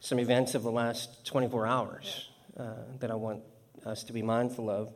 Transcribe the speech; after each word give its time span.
some 0.00 0.18
events 0.18 0.54
of 0.54 0.62
the 0.62 0.70
last 0.70 1.26
24 1.26 1.66
hours 1.66 2.30
uh, 2.58 2.72
that 2.98 3.10
I 3.10 3.14
want 3.14 3.42
us 3.84 4.02
to 4.04 4.12
be 4.14 4.22
mindful 4.22 4.70
of. 4.70 4.92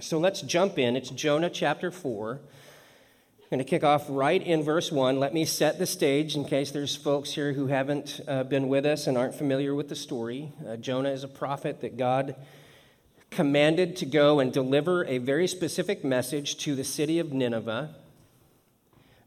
So 0.00 0.18
let's 0.18 0.42
jump 0.42 0.78
in. 0.78 0.96
It's 0.96 1.10
Jonah 1.10 1.50
chapter 1.50 1.90
4. 1.90 2.32
I'm 2.32 3.48
going 3.48 3.58
to 3.58 3.64
kick 3.64 3.84
off 3.84 4.06
right 4.08 4.42
in 4.42 4.62
verse 4.62 4.90
1. 4.90 5.20
Let 5.20 5.34
me 5.34 5.44
set 5.44 5.78
the 5.78 5.86
stage 5.86 6.34
in 6.34 6.44
case 6.44 6.72
there's 6.72 6.96
folks 6.96 7.34
here 7.34 7.52
who 7.52 7.68
haven't 7.68 8.20
uh, 8.26 8.42
been 8.44 8.68
with 8.68 8.86
us 8.86 9.06
and 9.06 9.16
aren't 9.16 9.34
familiar 9.36 9.74
with 9.74 9.88
the 9.88 9.94
story. 9.94 10.52
Uh, 10.66 10.76
Jonah 10.76 11.10
is 11.10 11.22
a 11.22 11.28
prophet 11.28 11.80
that 11.82 11.96
God 11.96 12.34
commanded 13.30 13.96
to 13.96 14.06
go 14.06 14.40
and 14.40 14.52
deliver 14.52 15.04
a 15.04 15.18
very 15.18 15.46
specific 15.46 16.04
message 16.04 16.56
to 16.58 16.74
the 16.74 16.84
city 16.84 17.18
of 17.18 17.32
Nineveh. 17.32 17.94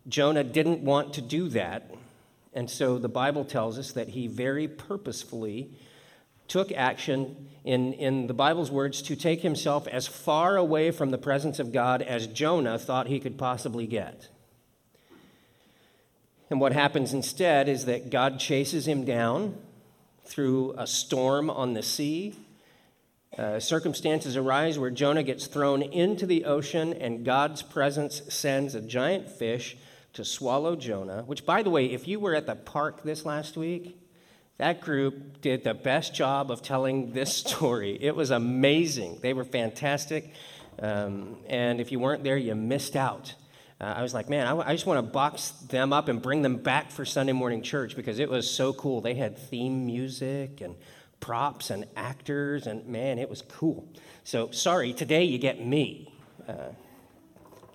Jonah 0.08 0.44
didn't 0.44 0.82
want 0.82 1.14
to 1.14 1.22
do 1.22 1.48
that. 1.50 1.92
And 2.56 2.70
so 2.70 2.98
the 2.98 3.10
Bible 3.10 3.44
tells 3.44 3.78
us 3.78 3.92
that 3.92 4.10
he 4.10 4.28
very 4.28 4.68
purposefully 4.68 5.78
took 6.48 6.72
action, 6.72 7.50
in, 7.66 7.94
in 7.94 8.28
the 8.28 8.34
Bible's 8.34 8.72
words, 8.72 9.02
to 9.04 9.16
take 9.16 9.42
himself 9.42 9.88
as 9.88 10.08
far 10.08 10.56
away 10.56 10.92
from 10.92 11.12
the 11.12 11.18
presence 11.18 11.60
of 11.60 11.74
God 11.74 12.02
as 12.02 12.28
Jonah 12.28 12.80
thought 12.80 13.08
he 13.08 13.20
could 13.20 13.38
possibly 13.38 13.88
get. 13.88 14.30
And 16.50 16.62
what 16.62 16.72
happens 16.72 17.14
instead 17.14 17.68
is 17.68 17.86
that 17.86 18.10
God 18.10 18.40
chases 18.40 18.88
him 18.88 19.04
down 19.04 19.58
through 20.24 20.76
a 20.78 20.88
storm 20.88 21.50
on 21.50 21.74
the 21.74 21.84
sea. 21.84 22.36
Uh, 23.38 23.60
circumstances 23.60 24.38
arise 24.38 24.80
where 24.80 24.92
Jonah 24.92 25.24
gets 25.24 25.48
thrown 25.48 25.82
into 25.82 26.26
the 26.26 26.46
ocean, 26.46 26.94
and 26.94 27.26
God's 27.26 27.64
presence 27.64 28.22
sends 28.30 28.76
a 28.76 28.82
giant 28.82 29.30
fish 29.30 29.76
to 30.16 30.26
swallow 30.26 30.76
Jonah. 30.76 31.24
Which, 31.26 31.46
by 31.46 31.64
the 31.64 31.70
way, 31.70 31.86
if 31.86 32.08
you 32.08 32.20
were 32.20 32.36
at 32.36 32.46
the 32.46 32.56
park 32.56 33.04
this 33.04 33.26
last 33.26 33.56
week, 33.56 33.98
that 34.58 34.82
group 34.82 35.42
did 35.42 35.64
the 35.64 35.74
best 35.74 36.16
job 36.16 36.50
of 36.50 36.62
telling 36.62 37.12
this 37.14 37.34
story. 37.46 37.98
It 38.02 38.16
was 38.16 38.32
amazing. 38.32 39.20
They 39.22 39.34
were 39.34 39.46
fantastic. 39.46 40.34
Um, 40.80 41.38
and 41.48 41.80
if 41.80 41.92
you 41.92 42.00
weren't 42.00 42.24
there, 42.24 42.38
you 42.38 42.56
missed 42.56 42.96
out. 42.96 43.34
Uh, 43.80 43.94
I 43.98 44.02
was 44.02 44.14
like, 44.14 44.30
man, 44.30 44.48
I, 44.48 44.74
just 44.74 44.86
want 44.86 45.06
to 45.06 45.12
box 45.12 45.52
them 45.52 45.92
up 45.92 46.08
and 46.08 46.22
bring 46.22 46.42
them 46.42 46.58
back 46.58 46.92
for 46.92 47.04
Sunday 47.04 47.34
morning 47.34 47.62
church 47.62 47.96
because 47.96 48.20
it 48.20 48.30
was 48.30 48.50
so 48.50 48.72
cool. 48.72 49.02
They 49.02 49.16
had 49.16 49.38
theme 49.38 49.86
music 49.86 50.62
and 50.62 50.76
props 51.20 51.70
and 51.70 51.86
actors, 51.98 52.68
and 52.68 52.88
man, 52.88 53.20
it 53.20 53.30
was 53.30 53.42
cool. 53.42 53.86
So, 54.24 54.50
sorry, 54.52 54.94
today 54.94 55.26
you 55.26 55.38
get 55.38 55.66
me. 55.66 56.14
Uh, 56.48 56.70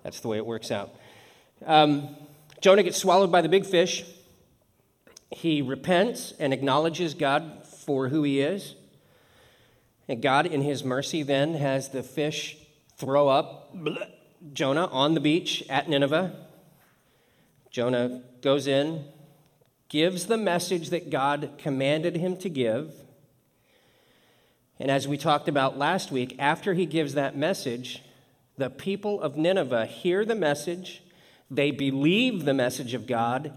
that's 0.03 0.21
the 0.21 0.27
way 0.27 0.37
it 0.37 0.45
works 0.45 0.71
out. 0.71 0.95
Um, 1.65 2.15
Jonah 2.61 2.83
gets 2.83 2.97
swallowed 2.97 3.31
by 3.31 3.41
the 3.41 3.49
big 3.49 3.65
fish 3.65 4.05
he 5.31 5.61
repents 5.61 6.33
and 6.39 6.53
acknowledges 6.53 7.13
God 7.13 7.65
for 7.65 8.09
who 8.09 8.23
he 8.23 8.41
is. 8.41 8.75
And 10.07 10.21
God, 10.21 10.45
in 10.45 10.61
his 10.61 10.83
mercy, 10.83 11.23
then 11.23 11.53
has 11.53 11.89
the 11.89 12.03
fish 12.03 12.57
throw 12.97 13.29
up 13.29 13.73
Jonah 14.53 14.87
on 14.87 15.13
the 15.13 15.21
beach 15.21 15.63
at 15.69 15.87
Nineveh. 15.87 16.33
Jonah 17.69 18.21
goes 18.41 18.67
in, 18.67 19.05
gives 19.87 20.25
the 20.25 20.37
message 20.37 20.89
that 20.89 21.09
God 21.09 21.53
commanded 21.57 22.17
him 22.17 22.35
to 22.37 22.49
give. 22.49 22.93
And 24.79 24.91
as 24.91 25.07
we 25.07 25.17
talked 25.17 25.47
about 25.47 25.77
last 25.77 26.11
week, 26.11 26.35
after 26.39 26.73
he 26.73 26.85
gives 26.85 27.13
that 27.13 27.37
message, 27.37 28.03
the 28.57 28.69
people 28.69 29.21
of 29.21 29.37
Nineveh 29.37 29.85
hear 29.85 30.25
the 30.25 30.35
message, 30.35 31.01
they 31.51 31.69
believe 31.71 32.45
the 32.45 32.53
message 32.53 32.93
of 32.93 33.05
God, 33.05 33.53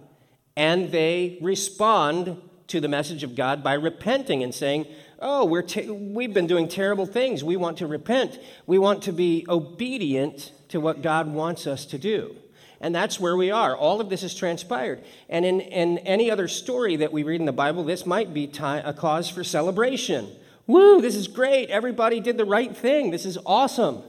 and 0.56 0.90
they 0.92 1.38
respond 1.40 2.40
to 2.66 2.80
the 2.80 2.88
message 2.88 3.22
of 3.22 3.36
God 3.36 3.62
by 3.62 3.74
repenting 3.74 4.42
and 4.42 4.54
saying, 4.54 4.86
Oh, 5.20 5.46
we're 5.46 5.64
we've 5.88 6.34
been 6.34 6.46
doing 6.46 6.68
terrible 6.68 7.06
things. 7.06 7.42
We 7.42 7.56
want 7.56 7.78
to 7.78 7.86
repent. 7.86 8.38
We 8.66 8.78
want 8.78 9.04
to 9.04 9.12
be 9.12 9.46
obedient 9.48 10.52
to 10.68 10.80
what 10.80 11.00
God 11.00 11.33
wants 11.33 11.66
us 11.66 11.86
to 11.86 11.98
do. 11.98 12.36
And 12.80 12.94
that's 12.94 13.18
where 13.18 13.36
we 13.36 13.50
are. 13.50 13.74
All 13.74 14.00
of 14.00 14.10
this 14.10 14.20
has 14.22 14.34
transpired. 14.34 15.02
And 15.30 15.46
in, 15.46 15.60
in 15.60 15.98
any 15.98 16.30
other 16.30 16.48
story 16.48 16.96
that 16.96 17.12
we 17.12 17.22
read 17.22 17.40
in 17.40 17.46
the 17.46 17.52
Bible, 17.52 17.84
this 17.84 18.04
might 18.04 18.34
be 18.34 18.50
a 18.60 18.92
cause 18.92 19.30
for 19.30 19.42
celebration. 19.42 20.28
Woo, 20.66 21.00
this 21.00 21.16
is 21.16 21.28
great. 21.28 21.70
Everybody 21.70 22.20
did 22.20 22.36
the 22.36 22.44
right 22.44 22.77
thing. 22.77 23.10
This 23.10 23.24
is 23.24 23.38
awesome. 23.46 24.02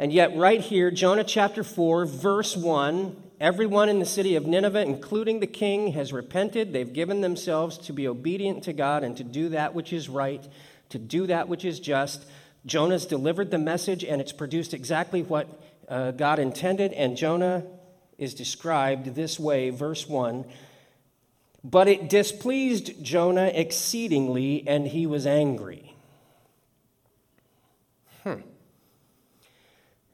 And 0.00 0.14
yet, 0.14 0.34
right 0.34 0.62
here, 0.62 0.90
Jonah 0.90 1.24
chapter 1.24 1.62
4, 1.62 2.06
verse 2.06 2.56
1, 2.56 3.14
Everyone 3.38 3.90
in 3.90 3.98
the 3.98 4.06
city 4.06 4.34
of 4.34 4.46
Nineveh, 4.46 4.80
including 4.80 5.40
the 5.40 5.46
king, 5.46 5.92
has 5.92 6.10
repented. 6.10 6.72
They've 6.72 6.90
given 6.90 7.20
themselves 7.20 7.76
to 7.80 7.92
be 7.92 8.08
obedient 8.08 8.64
to 8.64 8.72
God 8.72 9.04
and 9.04 9.14
to 9.18 9.24
do 9.24 9.50
that 9.50 9.74
which 9.74 9.92
is 9.92 10.08
right, 10.08 10.42
to 10.88 10.98
do 10.98 11.26
that 11.26 11.50
which 11.50 11.66
is 11.66 11.78
just. 11.78 12.24
Jonah's 12.64 13.04
delivered 13.04 13.50
the 13.50 13.58
message, 13.58 14.02
and 14.02 14.22
it's 14.22 14.32
produced 14.32 14.72
exactly 14.72 15.22
what 15.22 15.46
uh, 15.86 16.12
God 16.12 16.38
intended. 16.38 16.94
And 16.94 17.14
Jonah 17.14 17.64
is 18.16 18.32
described 18.32 19.14
this 19.14 19.38
way, 19.38 19.68
verse 19.68 20.08
1 20.08 20.46
But 21.62 21.88
it 21.88 22.08
displeased 22.08 23.04
Jonah 23.04 23.52
exceedingly, 23.54 24.66
and 24.66 24.86
he 24.86 25.06
was 25.06 25.26
angry. 25.26 25.89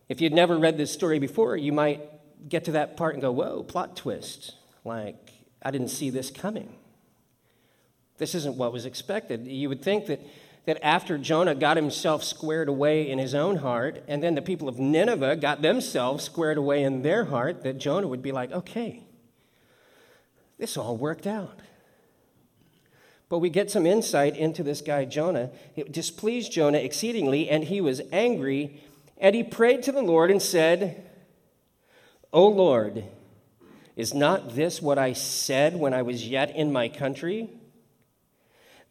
If 0.09 0.21
you'd 0.21 0.33
never 0.33 0.57
read 0.57 0.77
this 0.77 0.93
story 0.93 1.19
before, 1.19 1.57
you 1.57 1.73
might 1.73 2.01
get 2.49 2.65
to 2.67 2.73
that 2.73 2.97
part 2.97 3.15
and 3.15 3.23
go, 3.23 3.33
whoa, 3.33 3.63
plot 3.63 3.97
twist. 3.97 4.55
Like, 4.85 5.33
I 5.63 5.71
didn't 5.71 5.89
see 5.89 6.11
this 6.11 6.31
coming. 6.31 6.73
This 8.19 8.35
isn't 8.35 8.57
what 8.57 8.73
was 8.73 8.87
expected. 8.87 9.47
You 9.47 9.69
would 9.69 9.83
think 9.83 10.07
that, 10.07 10.21
that 10.65 10.85
after 10.85 11.19
Jonah 11.19 11.55
got 11.55 11.77
himself 11.77 12.23
squared 12.23 12.69
away 12.69 13.11
in 13.11 13.19
his 13.19 13.35
own 13.35 13.57
heart, 13.57 14.03
and 14.07 14.23
then 14.23 14.35
the 14.35 14.43
people 14.43 14.69
of 14.69 14.79
Nineveh 14.79 15.37
got 15.37 15.61
themselves 15.61 16.25
squared 16.25 16.57
away 16.57 16.83
in 16.83 17.03
their 17.03 17.25
heart, 17.25 17.63
that 17.65 17.79
Jonah 17.79 18.09
would 18.09 18.23
be 18.23 18.33
like, 18.33 18.53
okay, 18.53 19.03
this 20.59 20.77
all 20.77 20.97
worked 20.97 21.27
out. 21.27 21.61
But 23.29 23.41
we 23.41 23.51
get 23.51 23.71
some 23.71 23.87
insight 23.87 24.37
into 24.37 24.63
this 24.63 24.81
guy, 24.81 25.05
Jonah. 25.05 25.51
It 25.75 25.91
displeased 25.91 26.53
Jonah 26.53 26.79
exceedingly, 26.79 27.51
and 27.51 27.65
he 27.65 27.81
was 27.81 28.01
angry, 28.13 28.81
and 29.19 29.35
he 29.35 29.43
prayed 29.43 29.83
to 29.85 29.93
the 29.93 30.03
Lord 30.03 30.31
and 30.31 30.43
said, 30.43 31.03
O 32.33 32.47
Lord, 32.49 33.05
is 33.97 34.13
not 34.13 34.55
this 34.55 34.83
what 34.83 34.99
I 34.99 35.15
said 35.15 35.77
when 35.77 35.95
I 35.95 36.03
was 36.03 36.29
yet 36.29 36.55
in 36.55 36.73
my 36.73 36.89
country? 36.89 37.49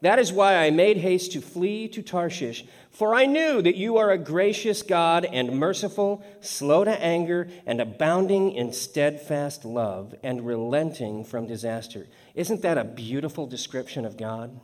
That 0.01 0.19
is 0.19 0.33
why 0.33 0.55
I 0.55 0.71
made 0.71 0.97
haste 0.97 1.31
to 1.31 1.41
flee 1.41 1.87
to 1.89 2.01
Tarshish, 2.01 2.65
for 2.91 3.15
I 3.15 3.25
knew 3.25 3.61
that 3.61 3.75
you 3.75 3.97
are 3.97 4.11
a 4.11 4.17
gracious 4.17 4.81
God 4.81 5.25
and 5.25 5.57
merciful, 5.57 6.23
slow 6.41 6.83
to 6.83 7.01
anger, 7.01 7.47
and 7.65 7.79
abounding 7.79 8.51
in 8.51 8.73
steadfast 8.73 9.63
love, 9.63 10.13
and 10.21 10.45
relenting 10.45 11.23
from 11.23 11.47
disaster. 11.47 12.07
Isn't 12.33 12.61
that 12.61 12.77
a 12.77 12.83
beautiful 12.83 13.47
description 13.47 14.05
of 14.05 14.17
God? 14.17 14.59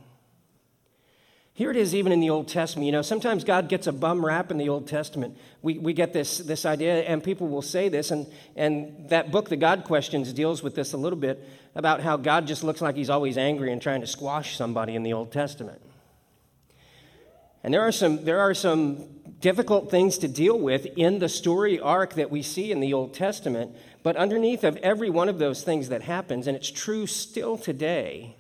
Here 1.53 1.69
it 1.69 1.75
is, 1.75 1.93
even 1.93 2.11
in 2.11 2.21
the 2.21 2.29
Old 2.29 2.47
Testament. 2.47 2.85
You 2.85 2.93
know, 2.93 3.01
sometimes 3.01 3.43
God 3.43 3.67
gets 3.67 3.85
a 3.85 3.91
bum 3.91 4.25
rap 4.25 4.51
in 4.51 4.57
the 4.57 4.69
Old 4.69 4.87
Testament. 4.87 5.37
We, 5.61 5.77
we 5.77 5.93
get 5.93 6.13
this, 6.13 6.37
this 6.37 6.65
idea, 6.65 7.01
and 7.01 7.21
people 7.21 7.47
will 7.47 7.61
say 7.61 7.89
this, 7.89 8.09
and, 8.09 8.25
and 8.55 9.09
that 9.09 9.31
book, 9.31 9.49
The 9.49 9.57
God 9.57 9.83
Questions, 9.83 10.31
deals 10.31 10.63
with 10.63 10.75
this 10.75 10.93
a 10.93 10.97
little 10.97 11.19
bit 11.19 11.45
about 11.75 12.01
how 12.01 12.15
God 12.17 12.47
just 12.47 12.63
looks 12.63 12.81
like 12.81 12.95
he's 12.95 13.09
always 13.09 13.37
angry 13.37 13.71
and 13.71 13.81
trying 13.81 14.01
to 14.01 14.07
squash 14.07 14.55
somebody 14.55 14.95
in 14.95 15.03
the 15.03 15.13
Old 15.13 15.31
Testament. 15.31 15.81
And 17.63 17.73
there 17.73 17.81
are 17.81 17.91
some, 17.91 18.23
there 18.23 18.39
are 18.39 18.53
some 18.53 19.07
difficult 19.39 19.91
things 19.91 20.17
to 20.19 20.27
deal 20.27 20.57
with 20.57 20.85
in 20.97 21.19
the 21.19 21.29
story 21.29 21.79
arc 21.79 22.13
that 22.13 22.31
we 22.31 22.41
see 22.41 22.71
in 22.71 22.79
the 22.79 22.93
Old 22.93 23.13
Testament, 23.13 23.75
but 24.03 24.15
underneath 24.15 24.63
of 24.63 24.77
every 24.77 25.09
one 25.09 25.29
of 25.29 25.37
those 25.37 25.63
things 25.63 25.89
that 25.89 26.01
happens, 26.01 26.47
and 26.47 26.55
it's 26.55 26.71
true 26.71 27.05
still 27.05 27.57
today, 27.57 28.35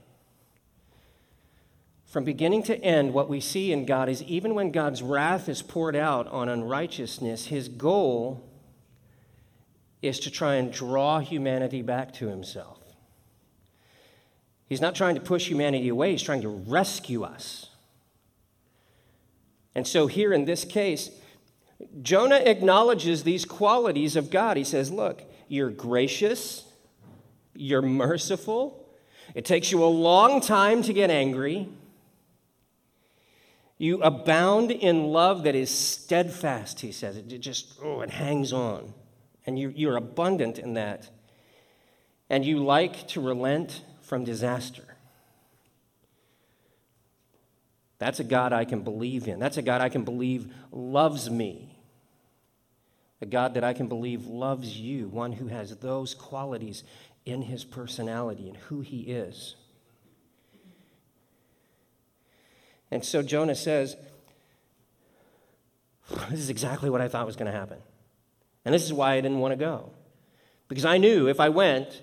from 2.11 2.25
beginning 2.25 2.61
to 2.63 2.77
end, 2.83 3.13
what 3.13 3.29
we 3.29 3.39
see 3.39 3.71
in 3.71 3.85
God 3.85 4.09
is 4.09 4.21
even 4.23 4.53
when 4.53 4.71
God's 4.71 5.01
wrath 5.01 5.47
is 5.47 5.61
poured 5.61 5.95
out 5.95 6.27
on 6.27 6.49
unrighteousness, 6.49 7.45
his 7.45 7.69
goal 7.69 8.45
is 10.01 10.19
to 10.19 10.29
try 10.29 10.55
and 10.55 10.73
draw 10.73 11.19
humanity 11.19 11.81
back 11.81 12.11
to 12.15 12.27
himself. 12.27 12.79
He's 14.67 14.81
not 14.81 14.93
trying 14.93 15.15
to 15.15 15.21
push 15.21 15.47
humanity 15.47 15.87
away, 15.87 16.11
he's 16.11 16.21
trying 16.21 16.41
to 16.41 16.49
rescue 16.49 17.23
us. 17.23 17.69
And 19.73 19.87
so, 19.87 20.07
here 20.07 20.33
in 20.33 20.43
this 20.43 20.65
case, 20.65 21.11
Jonah 22.01 22.41
acknowledges 22.43 23.23
these 23.23 23.45
qualities 23.45 24.17
of 24.17 24.29
God. 24.29 24.57
He 24.57 24.65
says, 24.65 24.91
Look, 24.91 25.23
you're 25.47 25.69
gracious, 25.69 26.65
you're 27.53 27.81
merciful, 27.81 28.85
it 29.33 29.45
takes 29.45 29.71
you 29.71 29.81
a 29.81 29.85
long 29.85 30.41
time 30.41 30.83
to 30.83 30.91
get 30.91 31.09
angry. 31.09 31.69
You 33.81 33.99
abound 34.03 34.69
in 34.69 35.05
love 35.05 35.41
that 35.41 35.55
is 35.55 35.71
steadfast, 35.71 36.81
he 36.81 36.91
says. 36.91 37.17
It 37.17 37.27
just, 37.39 37.79
oh, 37.81 38.01
it 38.01 38.11
hangs 38.11 38.53
on. 38.53 38.93
And 39.47 39.57
you, 39.57 39.73
you're 39.75 39.97
abundant 39.97 40.59
in 40.59 40.75
that. 40.75 41.09
And 42.29 42.45
you 42.45 42.63
like 42.63 43.07
to 43.07 43.21
relent 43.21 43.81
from 44.03 44.23
disaster. 44.23 44.83
That's 47.97 48.19
a 48.19 48.23
God 48.23 48.53
I 48.53 48.65
can 48.65 48.83
believe 48.83 49.27
in. 49.27 49.39
That's 49.39 49.57
a 49.57 49.63
God 49.63 49.81
I 49.81 49.89
can 49.89 50.03
believe 50.03 50.53
loves 50.71 51.31
me. 51.31 51.75
A 53.19 53.25
God 53.25 53.55
that 53.55 53.63
I 53.63 53.73
can 53.73 53.87
believe 53.87 54.27
loves 54.27 54.77
you, 54.77 55.07
one 55.07 55.31
who 55.31 55.47
has 55.47 55.75
those 55.77 56.13
qualities 56.13 56.83
in 57.25 57.41
his 57.41 57.65
personality 57.65 58.47
and 58.47 58.57
who 58.57 58.81
he 58.81 58.99
is. 58.99 59.55
And 62.91 63.03
so 63.03 63.23
Jonah 63.23 63.55
says, 63.55 63.95
This 66.29 66.39
is 66.39 66.49
exactly 66.49 66.89
what 66.89 67.01
I 67.01 67.07
thought 67.07 67.25
was 67.25 67.37
going 67.37 67.51
to 67.51 67.57
happen. 67.57 67.77
And 68.65 68.75
this 68.75 68.83
is 68.83 68.93
why 68.93 69.13
I 69.13 69.21
didn't 69.21 69.39
want 69.39 69.53
to 69.53 69.57
go. 69.57 69.91
Because 70.67 70.85
I 70.85 70.97
knew 70.97 71.27
if 71.27 71.39
I 71.39 71.49
went 71.49 72.01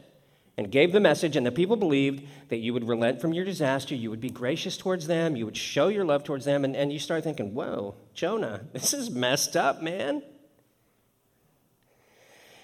and 0.56 0.73
gave 0.73 0.93
the 0.93 1.00
message 1.00 1.37
and 1.37 1.46
the 1.46 1.52
people 1.52 1.76
believed 1.76 2.26
that 2.49 2.56
you 2.56 2.73
would 2.73 2.88
relent 2.88 3.20
from 3.20 3.32
your 3.32 3.44
disaster, 3.44 3.94
you 3.94 4.11
would 4.11 4.20
be 4.20 4.31
gracious 4.31 4.76
towards 4.76 5.06
them, 5.06 5.37
you 5.37 5.44
would 5.44 5.56
show 5.56 5.88
your 5.88 6.05
love 6.05 6.25
towards 6.25 6.44
them, 6.44 6.64
and, 6.64 6.75
and 6.75 6.93
you 6.93 6.99
start 6.99 7.23
thinking, 7.23 7.55
whoa, 7.55 7.94
Jonah, 8.12 8.62
this 8.73 8.93
is 8.93 9.08
messed 9.11 9.56
up, 9.56 9.82
man. 9.82 10.23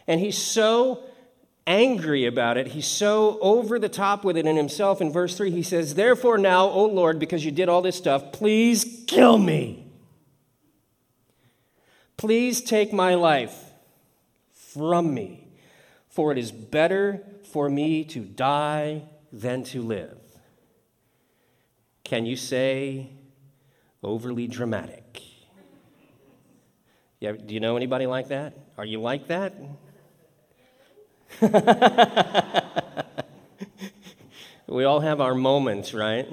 And 0.06 0.20
he's 0.20 0.36
so 0.36 1.04
angry 1.66 2.26
about 2.26 2.56
it. 2.56 2.68
He's 2.68 2.86
so 2.86 3.38
over 3.40 3.78
the 3.78 3.88
top 3.88 4.24
with 4.24 4.36
it 4.36 4.46
in 4.46 4.56
himself. 4.56 5.00
In 5.00 5.12
verse 5.12 5.36
3, 5.36 5.50
he 5.50 5.62
says, 5.62 5.94
Therefore, 5.94 6.38
now, 6.38 6.68
O 6.68 6.84
Lord, 6.84 7.18
because 7.18 7.44
you 7.44 7.50
did 7.50 7.68
all 7.68 7.82
this 7.82 7.96
stuff, 7.96 8.32
please 8.32 9.04
kill 9.06 9.38
me. 9.38 9.86
Please 12.16 12.60
take 12.60 12.92
my 12.92 13.14
life 13.14 13.72
from 14.52 15.12
me, 15.12 15.48
for 16.08 16.32
it 16.32 16.38
is 16.38 16.52
better 16.52 17.22
for 17.52 17.68
me 17.68 18.04
to 18.04 18.20
die 18.20 19.02
than 19.32 19.64
to 19.64 19.82
live. 19.82 20.18
Can 22.04 22.26
you 22.26 22.36
say 22.36 23.10
overly 24.02 24.46
dramatic? 24.46 25.22
Yeah, 27.20 27.32
do 27.32 27.54
you 27.54 27.60
know 27.60 27.76
anybody 27.76 28.06
like 28.06 28.28
that? 28.28 28.54
Are 28.76 28.84
you 28.84 29.00
like 29.00 29.28
that? 29.28 29.54
we 34.66 34.84
all 34.84 35.00
have 35.00 35.20
our 35.20 35.34
moments, 35.34 35.92
right? 35.92 36.26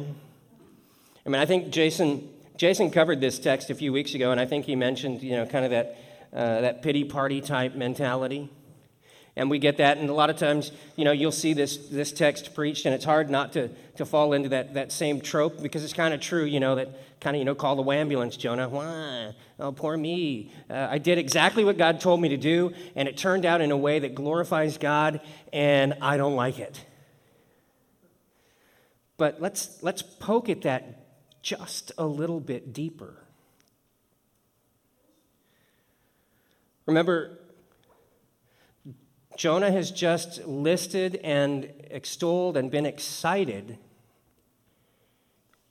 I 1.25 1.29
mean, 1.29 1.41
I 1.41 1.45
think 1.45 1.71
Jason 1.71 2.29
Jason 2.57 2.91
covered 2.91 3.21
this 3.21 3.39
text 3.39 3.71
a 3.71 3.75
few 3.75 3.91
weeks 3.91 4.13
ago, 4.13 4.31
and 4.31 4.39
I 4.39 4.45
think 4.45 4.65
he 4.65 4.75
mentioned, 4.75 5.23
you 5.23 5.31
know, 5.31 5.45
kind 5.45 5.65
of 5.65 5.71
that 5.71 5.97
uh, 6.33 6.61
that 6.61 6.83
pity 6.83 7.03
party 7.03 7.41
type 7.41 7.75
mentality. 7.75 8.49
And 9.35 9.49
we 9.49 9.59
get 9.59 9.77
that, 9.77 9.97
and 9.97 10.09
a 10.09 10.13
lot 10.13 10.29
of 10.29 10.35
times, 10.35 10.71
you 10.97 11.05
know, 11.05 11.13
you'll 11.13 11.31
see 11.31 11.53
this, 11.53 11.77
this 11.87 12.11
text 12.11 12.53
preached, 12.53 12.85
and 12.85 12.93
it's 12.93 13.05
hard 13.05 13.29
not 13.29 13.53
to, 13.53 13.69
to 13.95 14.05
fall 14.05 14.33
into 14.33 14.49
that, 14.49 14.73
that 14.73 14.91
same 14.91 15.21
trope 15.21 15.61
because 15.61 15.85
it's 15.85 15.93
kind 15.93 16.13
of 16.13 16.19
true, 16.19 16.43
you 16.43 16.59
know, 16.59 16.75
that 16.75 17.19
kind 17.21 17.37
of, 17.37 17.39
you 17.39 17.45
know, 17.45 17.55
call 17.55 17.81
the 17.81 17.91
ambulance, 17.91 18.35
Jonah. 18.35 18.67
Why? 18.67 19.33
Oh, 19.57 19.71
poor 19.71 19.95
me. 19.95 20.51
Uh, 20.69 20.87
I 20.91 20.97
did 20.97 21.17
exactly 21.17 21.63
what 21.63 21.77
God 21.77 22.01
told 22.01 22.19
me 22.19 22.29
to 22.29 22.37
do, 22.37 22.73
and 22.93 23.07
it 23.07 23.15
turned 23.15 23.45
out 23.45 23.61
in 23.61 23.71
a 23.71 23.77
way 23.77 23.99
that 23.99 24.15
glorifies 24.15 24.77
God, 24.77 25.21
and 25.53 25.95
I 26.01 26.17
don't 26.17 26.35
like 26.35 26.59
it. 26.59 26.83
But 29.15 29.39
let's, 29.39 29.81
let's 29.81 30.01
poke 30.01 30.49
at 30.49 30.63
that 30.63 31.05
just 31.41 31.93
a 31.97 32.05
little 32.05 32.41
bit 32.41 32.73
deeper. 32.73 33.15
Remember, 36.85 37.37
Jonah 39.37 39.71
has 39.71 39.91
just 39.91 40.45
listed 40.45 41.15
and 41.23 41.71
extolled 41.89 42.57
and 42.57 42.69
been 42.69 42.85
excited 42.85 43.77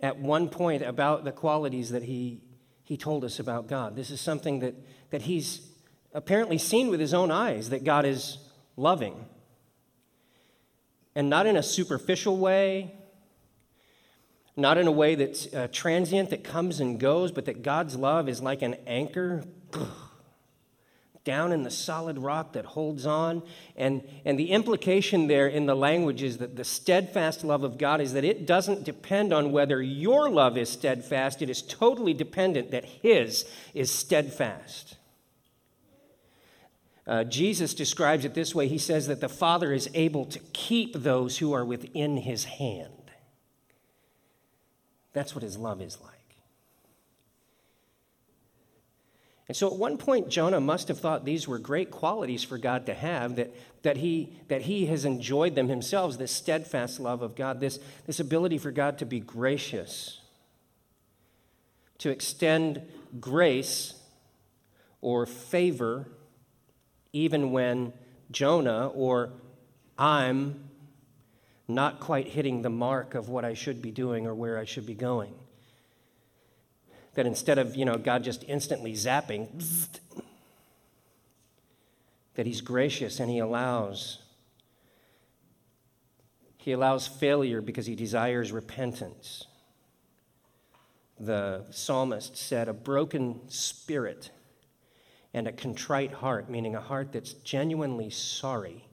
at 0.00 0.18
one 0.18 0.48
point 0.48 0.82
about 0.82 1.24
the 1.24 1.32
qualities 1.32 1.90
that 1.90 2.02
he, 2.02 2.40
he 2.82 2.96
told 2.96 3.24
us 3.24 3.38
about 3.38 3.68
God. 3.68 3.96
This 3.96 4.10
is 4.10 4.20
something 4.20 4.60
that, 4.60 4.74
that 5.10 5.22
he's 5.22 5.68
apparently 6.12 6.58
seen 6.58 6.88
with 6.88 7.00
his 7.00 7.14
own 7.14 7.30
eyes 7.30 7.70
that 7.70 7.84
God 7.84 8.04
is 8.04 8.38
loving. 8.76 9.26
And 11.14 11.28
not 11.28 11.46
in 11.46 11.56
a 11.56 11.62
superficial 11.62 12.38
way, 12.38 12.94
not 14.56 14.78
in 14.78 14.86
a 14.86 14.92
way 14.92 15.14
that's 15.14 15.52
uh, 15.52 15.68
transient, 15.70 16.30
that 16.30 16.44
comes 16.44 16.80
and 16.80 16.98
goes, 16.98 17.30
but 17.30 17.44
that 17.44 17.62
God's 17.62 17.96
love 17.96 18.28
is 18.28 18.40
like 18.40 18.62
an 18.62 18.76
anchor 18.86 19.44
down 21.30 21.52
in 21.52 21.62
the 21.62 21.70
solid 21.70 22.18
rock 22.18 22.54
that 22.54 22.64
holds 22.64 23.06
on. 23.06 23.40
And, 23.76 24.02
and 24.24 24.36
the 24.36 24.50
implication 24.50 25.28
there 25.28 25.46
in 25.46 25.66
the 25.66 25.76
language 25.76 26.24
is 26.24 26.38
that 26.38 26.56
the 26.56 26.64
steadfast 26.64 27.44
love 27.44 27.62
of 27.62 27.78
God 27.78 28.00
is 28.00 28.14
that 28.14 28.24
it 28.24 28.46
doesn't 28.46 28.82
depend 28.82 29.32
on 29.32 29.52
whether 29.52 29.80
your 29.80 30.28
love 30.28 30.58
is 30.58 30.68
steadfast, 30.68 31.40
it 31.40 31.48
is 31.48 31.62
totally 31.62 32.12
dependent 32.12 32.72
that 32.72 32.84
His 32.84 33.48
is 33.74 33.92
steadfast. 33.92 34.96
Uh, 37.06 37.22
Jesus 37.22 37.74
describes 37.74 38.24
it 38.24 38.34
this 38.34 38.52
way 38.52 38.66
He 38.66 38.76
says 38.76 39.06
that 39.06 39.20
the 39.20 39.28
Father 39.28 39.72
is 39.72 39.88
able 39.94 40.24
to 40.24 40.40
keep 40.52 40.94
those 40.94 41.38
who 41.38 41.52
are 41.52 41.64
within 41.64 42.16
His 42.16 42.42
hand. 42.42 43.12
That's 45.12 45.32
what 45.32 45.44
His 45.44 45.56
love 45.56 45.80
is 45.80 46.00
like. 46.00 46.09
And 49.50 49.56
so 49.56 49.66
at 49.66 49.74
one 49.74 49.98
point, 49.98 50.28
Jonah 50.28 50.60
must 50.60 50.86
have 50.86 51.00
thought 51.00 51.24
these 51.24 51.48
were 51.48 51.58
great 51.58 51.90
qualities 51.90 52.44
for 52.44 52.56
God 52.56 52.86
to 52.86 52.94
have, 52.94 53.34
that, 53.34 53.52
that, 53.82 53.96
he, 53.96 54.32
that 54.46 54.62
he 54.62 54.86
has 54.86 55.04
enjoyed 55.04 55.56
them 55.56 55.66
himself, 55.66 56.16
this 56.16 56.30
steadfast 56.30 57.00
love 57.00 57.20
of 57.20 57.34
God, 57.34 57.58
this, 57.58 57.80
this 58.06 58.20
ability 58.20 58.58
for 58.58 58.70
God 58.70 58.98
to 58.98 59.04
be 59.04 59.18
gracious, 59.18 60.20
to 61.98 62.10
extend 62.10 62.80
grace 63.18 63.94
or 65.00 65.26
favor 65.26 66.06
even 67.12 67.50
when 67.50 67.92
Jonah 68.30 68.86
or 68.86 69.32
I'm 69.98 70.62
not 71.66 71.98
quite 71.98 72.28
hitting 72.28 72.62
the 72.62 72.70
mark 72.70 73.16
of 73.16 73.28
what 73.28 73.44
I 73.44 73.54
should 73.54 73.82
be 73.82 73.90
doing 73.90 74.28
or 74.28 74.34
where 74.36 74.58
I 74.58 74.64
should 74.64 74.86
be 74.86 74.94
going 74.94 75.34
that 77.20 77.26
instead 77.26 77.58
of, 77.58 77.76
you 77.76 77.84
know, 77.84 77.98
God 77.98 78.24
just 78.24 78.44
instantly 78.48 78.94
zapping, 78.94 79.48
that 82.34 82.46
he's 82.46 82.62
gracious 82.62 83.20
and 83.20 83.30
he 83.30 83.40
allows 83.40 84.22
he 86.56 86.72
allows 86.72 87.06
failure 87.06 87.60
because 87.60 87.84
he 87.84 87.94
desires 87.94 88.52
repentance. 88.52 89.44
The 91.18 91.66
psalmist 91.70 92.38
said, 92.38 92.68
A 92.68 92.72
broken 92.72 93.50
spirit 93.50 94.30
and 95.34 95.46
a 95.46 95.52
contrite 95.52 96.12
heart, 96.12 96.48
meaning 96.48 96.74
a 96.74 96.80
heart 96.80 97.12
that's 97.12 97.34
genuinely 97.34 98.08
sorry. 98.08 98.86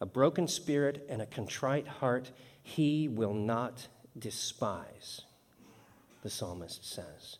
A 0.00 0.06
broken 0.06 0.48
spirit 0.48 1.06
and 1.08 1.22
a 1.22 1.26
contrite 1.26 1.86
heart, 1.86 2.32
he 2.60 3.06
will 3.06 3.34
not 3.34 3.86
despise 4.18 5.22
the 6.22 6.30
psalmist 6.30 6.84
says. 6.84 7.36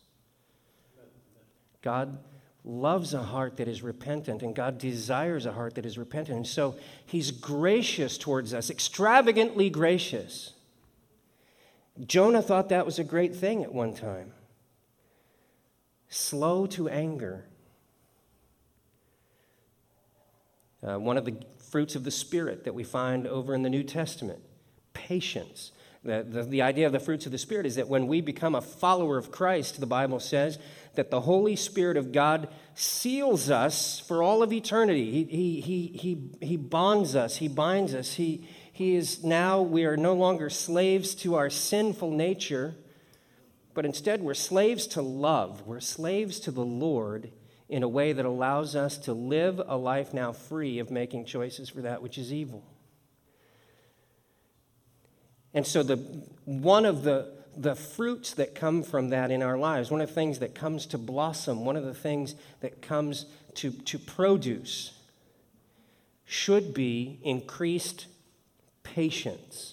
God 1.81 2.17
loves 2.63 3.13
a 3.13 3.23
heart 3.23 3.57
that 3.57 3.67
is 3.67 3.81
repentant, 3.81 4.41
and 4.41 4.55
God 4.55 4.77
desires 4.77 5.45
a 5.45 5.51
heart 5.51 5.75
that 5.75 5.85
is 5.85 5.97
repentant. 5.97 6.37
And 6.37 6.47
so 6.47 6.75
he's 7.05 7.31
gracious 7.31 8.17
towards 8.17 8.53
us, 8.53 8.69
extravagantly 8.69 9.69
gracious. 9.69 10.53
Jonah 12.05 12.41
thought 12.41 12.69
that 12.69 12.85
was 12.85 12.99
a 12.99 13.03
great 13.03 13.35
thing 13.35 13.63
at 13.63 13.73
one 13.73 13.93
time. 13.93 14.31
Slow 16.09 16.65
to 16.67 16.87
anger. 16.87 17.45
Uh, 20.81 20.99
one 20.99 21.17
of 21.17 21.25
the 21.25 21.35
fruits 21.57 21.95
of 21.95 22.03
the 22.03 22.11
Spirit 22.11 22.65
that 22.65 22.73
we 22.73 22.83
find 22.83 23.27
over 23.27 23.53
in 23.53 23.63
the 23.63 23.69
New 23.69 23.83
Testament 23.83 24.39
patience. 24.93 25.71
The, 26.03 26.25
the, 26.27 26.43
the, 26.43 26.61
idea 26.61 26.85
of 26.85 26.91
the 26.91 26.99
fruits 26.99 27.25
of 27.25 27.31
the 27.31 27.37
Spirit 27.37 27.65
is 27.65 27.75
that 27.75 27.87
when 27.87 28.07
we 28.07 28.19
become 28.19 28.55
a 28.55 28.61
follower 28.61 29.17
of 29.17 29.31
Christ, 29.31 29.79
the 29.79 29.85
Bible 29.85 30.19
says 30.19 30.59
that 30.95 31.09
the 31.09 31.21
Holy 31.21 31.55
Spirit 31.55 31.95
of 31.95 32.11
God 32.11 32.49
seals 32.75 33.49
us 33.49 34.01
for 34.01 34.21
all 34.21 34.43
of 34.43 34.51
eternity. 34.51 35.11
He, 35.11 35.23
he, 35.23 35.61
he, 35.61 35.87
he, 35.97 36.45
he 36.45 36.57
bonds 36.57 37.15
us, 37.15 37.37
He 37.37 37.47
binds 37.47 37.95
us. 37.95 38.15
He, 38.15 38.45
he 38.73 38.95
is 38.95 39.23
now, 39.23 39.61
we 39.61 39.85
are 39.85 39.95
no 39.95 40.13
longer 40.13 40.49
slaves 40.49 41.15
to 41.15 41.35
our 41.35 41.49
sinful 41.49 42.11
nature, 42.11 42.75
but 43.73 43.85
instead 43.85 44.21
we're 44.21 44.33
slaves 44.33 44.87
to 44.87 45.01
love. 45.01 45.65
We're 45.65 45.79
slaves 45.79 46.39
to 46.41 46.51
the 46.51 46.65
Lord 46.65 47.31
in 47.69 47.81
a 47.81 47.87
way 47.87 48.11
that 48.11 48.25
allows 48.25 48.75
us 48.75 48.97
to 48.97 49.13
live 49.13 49.61
a 49.65 49.77
life 49.77 50.13
now 50.13 50.33
free 50.33 50.79
of 50.79 50.91
making 50.91 51.25
choices 51.25 51.69
for 51.69 51.81
that 51.81 52.01
which 52.01 52.17
is 52.17 52.33
evil. 52.33 52.65
And 55.53 55.65
so, 55.65 55.83
the, 55.83 55.97
one 56.45 56.85
of 56.85 57.03
the, 57.03 57.31
the 57.55 57.75
fruits 57.75 58.33
that 58.33 58.55
come 58.55 58.83
from 58.83 59.09
that 59.09 59.31
in 59.31 59.43
our 59.43 59.57
lives, 59.57 59.91
one 59.91 60.01
of 60.01 60.09
the 60.09 60.15
things 60.15 60.39
that 60.39 60.55
comes 60.55 60.85
to 60.87 60.97
blossom, 60.97 61.65
one 61.65 61.75
of 61.75 61.85
the 61.85 61.93
things 61.93 62.35
that 62.61 62.81
comes 62.81 63.25
to, 63.55 63.71
to 63.71 63.99
produce, 63.99 64.97
should 66.25 66.73
be 66.73 67.19
increased 67.23 68.07
patience. 68.81 69.72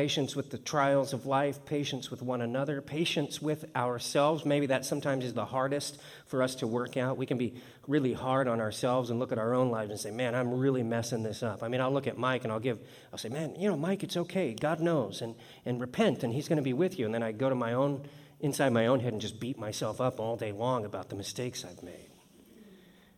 Patience 0.00 0.34
with 0.34 0.48
the 0.48 0.56
trials 0.56 1.12
of 1.12 1.26
life, 1.26 1.62
patience 1.66 2.10
with 2.10 2.22
one 2.22 2.40
another, 2.40 2.80
patience 2.80 3.42
with 3.42 3.66
ourselves. 3.76 4.46
Maybe 4.46 4.64
that 4.64 4.86
sometimes 4.86 5.26
is 5.26 5.34
the 5.34 5.44
hardest 5.44 6.00
for 6.24 6.42
us 6.42 6.54
to 6.54 6.66
work 6.66 6.96
out. 6.96 7.18
We 7.18 7.26
can 7.26 7.36
be 7.36 7.52
really 7.86 8.14
hard 8.14 8.48
on 8.48 8.62
ourselves 8.62 9.10
and 9.10 9.20
look 9.20 9.30
at 9.30 9.36
our 9.36 9.52
own 9.52 9.68
lives 9.68 9.90
and 9.90 10.00
say, 10.00 10.10
man, 10.10 10.34
I'm 10.34 10.54
really 10.54 10.82
messing 10.82 11.22
this 11.22 11.42
up. 11.42 11.62
I 11.62 11.68
mean, 11.68 11.82
I'll 11.82 11.92
look 11.92 12.06
at 12.06 12.16
Mike 12.16 12.44
and 12.44 12.50
I'll 12.52 12.60
give, 12.60 12.78
I'll 13.12 13.18
say, 13.18 13.28
man, 13.28 13.54
you 13.58 13.68
know, 13.68 13.76
Mike, 13.76 14.02
it's 14.02 14.16
okay. 14.16 14.54
God 14.54 14.80
knows. 14.80 15.20
And, 15.20 15.34
and 15.66 15.78
repent, 15.82 16.24
and 16.24 16.32
He's 16.32 16.48
going 16.48 16.56
to 16.56 16.62
be 16.62 16.72
with 16.72 16.98
you. 16.98 17.04
And 17.04 17.14
then 17.14 17.22
I 17.22 17.32
go 17.32 17.50
to 17.50 17.54
my 17.54 17.74
own, 17.74 18.08
inside 18.40 18.70
my 18.70 18.86
own 18.86 19.00
head 19.00 19.12
and 19.12 19.20
just 19.20 19.38
beat 19.38 19.58
myself 19.58 20.00
up 20.00 20.18
all 20.18 20.34
day 20.34 20.50
long 20.50 20.86
about 20.86 21.10
the 21.10 21.14
mistakes 21.14 21.62
I've 21.62 21.82
made. 21.82 22.08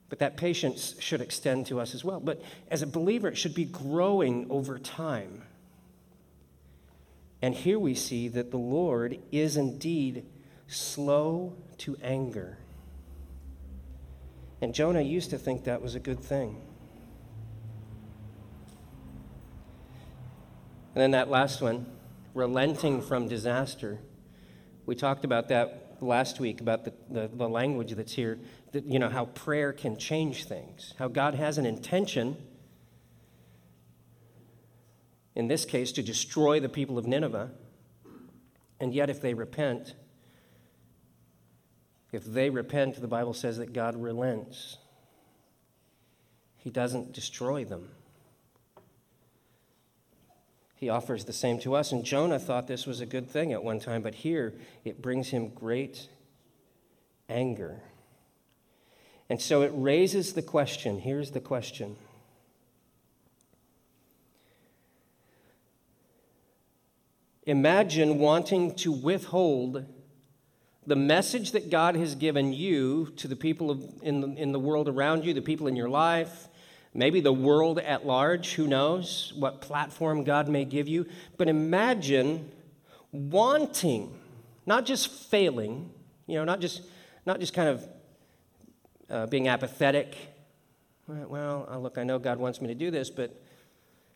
But 0.09 0.19
that 0.19 0.37
patience 0.37 0.97
should 0.99 1.21
extend 1.21 1.67
to 1.67 1.79
us 1.79 1.95
as 1.95 2.03
well. 2.03 2.19
But 2.19 2.43
as 2.73 2.83
a 2.83 2.89
believer, 2.89 3.29
it 3.29 3.39
should 3.39 3.55
be 3.55 3.67
growing 3.67 4.49
over 4.51 4.81
time 4.81 5.45
and 7.43 7.57
here 7.57 7.79
we 7.79 7.95
see 7.95 8.29
that 8.29 8.53
the 8.53 8.57
Lord 8.57 9.19
is 9.33 9.57
indeed 9.57 10.25
slow 10.69 11.55
to 11.79 11.97
anger. 12.01 12.57
And 14.61 14.73
Jonah 14.73 15.01
used 15.03 15.31
to 15.31 15.39
think 15.39 15.65
that 15.65 15.83
was 15.83 15.97
a 15.97 16.01
good 16.01 16.21
thing. 16.21 16.61
And 20.95 21.03
then 21.03 21.11
that 21.11 21.29
last 21.29 21.61
one, 21.61 21.87
relenting 22.33 23.03
from 23.03 23.27
disaster. 23.27 23.99
We 24.87 24.95
talked 24.95 25.25
about 25.25 25.49
that 25.49 25.97
last 26.01 26.39
week, 26.39 26.61
about 26.61 26.85
the, 26.85 26.93
the, 27.11 27.31
the 27.33 27.49
language 27.49 27.93
that's 27.93 28.13
here, 28.13 28.39
that, 28.71 28.85
you 28.85 29.01
know, 29.01 29.09
how 29.09 29.25
prayer 29.27 29.73
can 29.73 29.97
change 29.97 30.45
things, 30.45 30.95
how 30.99 31.09
God 31.09 31.35
has 31.35 31.59
an 31.59 31.67
intention 31.67 32.37
in 35.35 35.49
this 35.49 35.65
case, 35.65 35.93
to 35.93 36.03
destroy 36.03 36.61
the 36.61 36.69
people 36.69 36.99
of 36.99 37.07
Nineveh. 37.07 37.51
And 38.81 38.93
yet, 38.95 39.09
if 39.11 39.21
they 39.21 39.35
repent, 39.35 39.95
if 42.13 42.25
they 42.25 42.51
repent, 42.51 43.01
the 43.01 43.09
Bible 43.09 43.33
says 43.33 43.57
that 43.59 43.73
God 43.73 43.97
relents. 43.97 44.77
He 46.57 46.71
doesn't 46.71 47.13
destroy 47.13 47.65
them. 47.65 47.89
He 50.77 50.89
offers 50.89 51.25
the 51.25 51.33
same 51.33 51.59
to 51.61 51.75
us. 51.75 51.93
And 51.93 52.05
Jonah 52.05 52.39
thought 52.39 52.67
this 52.67 52.87
was 52.87 53.01
a 53.01 53.07
good 53.07 53.31
thing 53.31 53.53
at 53.53 53.63
one 53.63 53.81
time, 53.81 54.03
but 54.03 54.17
here 54.17 54.53
it 54.85 55.01
brings 55.01 55.29
him 55.29 55.49
great 55.49 56.09
anger. 57.29 57.81
And 59.31 59.41
so 59.41 59.63
it 59.63 59.71
raises 59.75 60.35
the 60.35 60.43
question 60.43 60.99
here's 60.99 61.31
the 61.31 61.41
question 61.41 61.97
Imagine 67.45 68.19
wanting 68.19 68.75
to 68.77 68.93
withhold 68.93 69.85
the 70.87 70.97
message 70.97 71.53
that 71.53 71.71
God 71.71 71.97
has 71.97 72.15
given 72.15 72.53
you 72.53 73.07
to 73.17 73.29
the 73.29 73.37
people 73.37 73.95
in, 74.03 74.21
the, 74.21 74.29
in 74.41 74.53
the 74.53 74.59
world 74.61 74.89
around 74.89 75.25
you, 75.25 75.35
the 75.35 75.43
people 75.43 75.67
in 75.67 75.77
your 75.77 75.89
life, 75.89 76.49
maybe 76.95 77.21
the 77.21 77.33
world 77.33 77.79
at 77.79 78.07
large, 78.07 78.55
who 78.55 78.67
knows 78.67 79.33
what 79.37 79.61
platform 79.61 80.25
God 80.25 80.49
may 80.49 80.65
give 80.65 80.89
you. 80.89 81.07
But 81.37 81.49
imagine 81.49 82.51
wanting, 83.11 84.17
not 84.67 84.87
just 84.87 85.11
failing, 85.11 85.91
you 86.27 86.37
know, 86.37 86.45
not 86.45 86.61
just, 86.61 86.83
not 87.27 87.41
just 87.41 87.55
kind 87.55 87.69
of 87.69 87.89
uh, 89.11 89.27
being 89.27 89.49
apathetic. 89.49 90.17
Well, 91.07 91.69
look, 91.81 91.99
I 91.99 92.05
know 92.05 92.19
God 92.19 92.39
wants 92.39 92.61
me 92.61 92.69
to 92.69 92.75
do 92.75 92.91
this, 92.91 93.11
but 93.11 93.43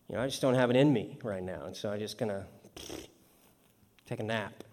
you 0.09 0.15
know, 0.15 0.21
I 0.21 0.27
just 0.27 0.41
don't 0.41 0.55
have 0.55 0.69
it 0.69 0.75
in 0.77 0.93
me 0.93 1.17
right 1.23 1.43
now, 1.43 1.65
and 1.65 1.75
so 1.75 1.91
I'm 1.91 1.99
just 1.99 2.17
gonna 2.17 2.45
take 4.07 4.19
a 4.19 4.23
nap. 4.23 4.63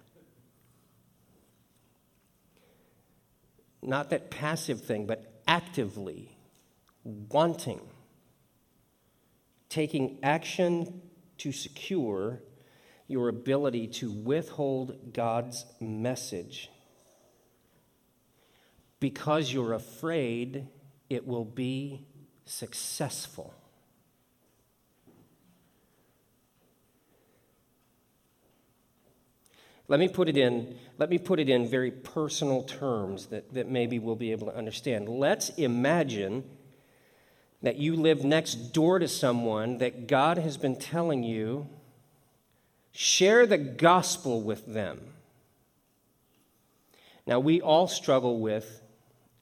Not 3.82 4.08
that 4.10 4.30
passive 4.30 4.80
thing, 4.80 5.06
but 5.06 5.42
actively 5.46 6.38
wanting, 7.04 7.80
taking 9.68 10.18
action 10.22 11.02
to 11.38 11.52
secure 11.52 12.40
your 13.06 13.28
ability 13.28 13.88
to 13.88 14.10
withhold 14.10 15.12
God's 15.12 15.66
message 15.80 16.70
because 19.00 19.52
you're 19.52 19.74
afraid 19.74 20.66
it 21.10 21.26
will 21.26 21.44
be 21.44 22.06
successful. 22.46 23.52
Let 29.86 30.00
me 30.00 30.08
put 30.08 30.28
it 30.28 30.36
in, 30.36 30.78
let 30.96 31.10
me 31.10 31.18
put 31.18 31.38
it 31.38 31.48
in 31.48 31.68
very 31.68 31.90
personal 31.90 32.62
terms 32.62 33.26
that, 33.26 33.52
that 33.52 33.68
maybe 33.68 33.98
we'll 33.98 34.16
be 34.16 34.32
able 34.32 34.46
to 34.46 34.56
understand. 34.56 35.08
Let's 35.08 35.50
imagine 35.50 36.44
that 37.62 37.76
you 37.76 37.96
live 37.96 38.24
next 38.24 38.72
door 38.72 38.98
to 38.98 39.08
someone 39.08 39.78
that 39.78 40.06
God 40.06 40.38
has 40.38 40.56
been 40.56 40.76
telling 40.76 41.22
you, 41.22 41.68
share 42.92 43.46
the 43.46 43.58
gospel 43.58 44.40
with 44.40 44.66
them. 44.66 45.00
Now, 47.26 47.40
we 47.40 47.60
all 47.60 47.88
struggle 47.88 48.38
with, 48.40 48.82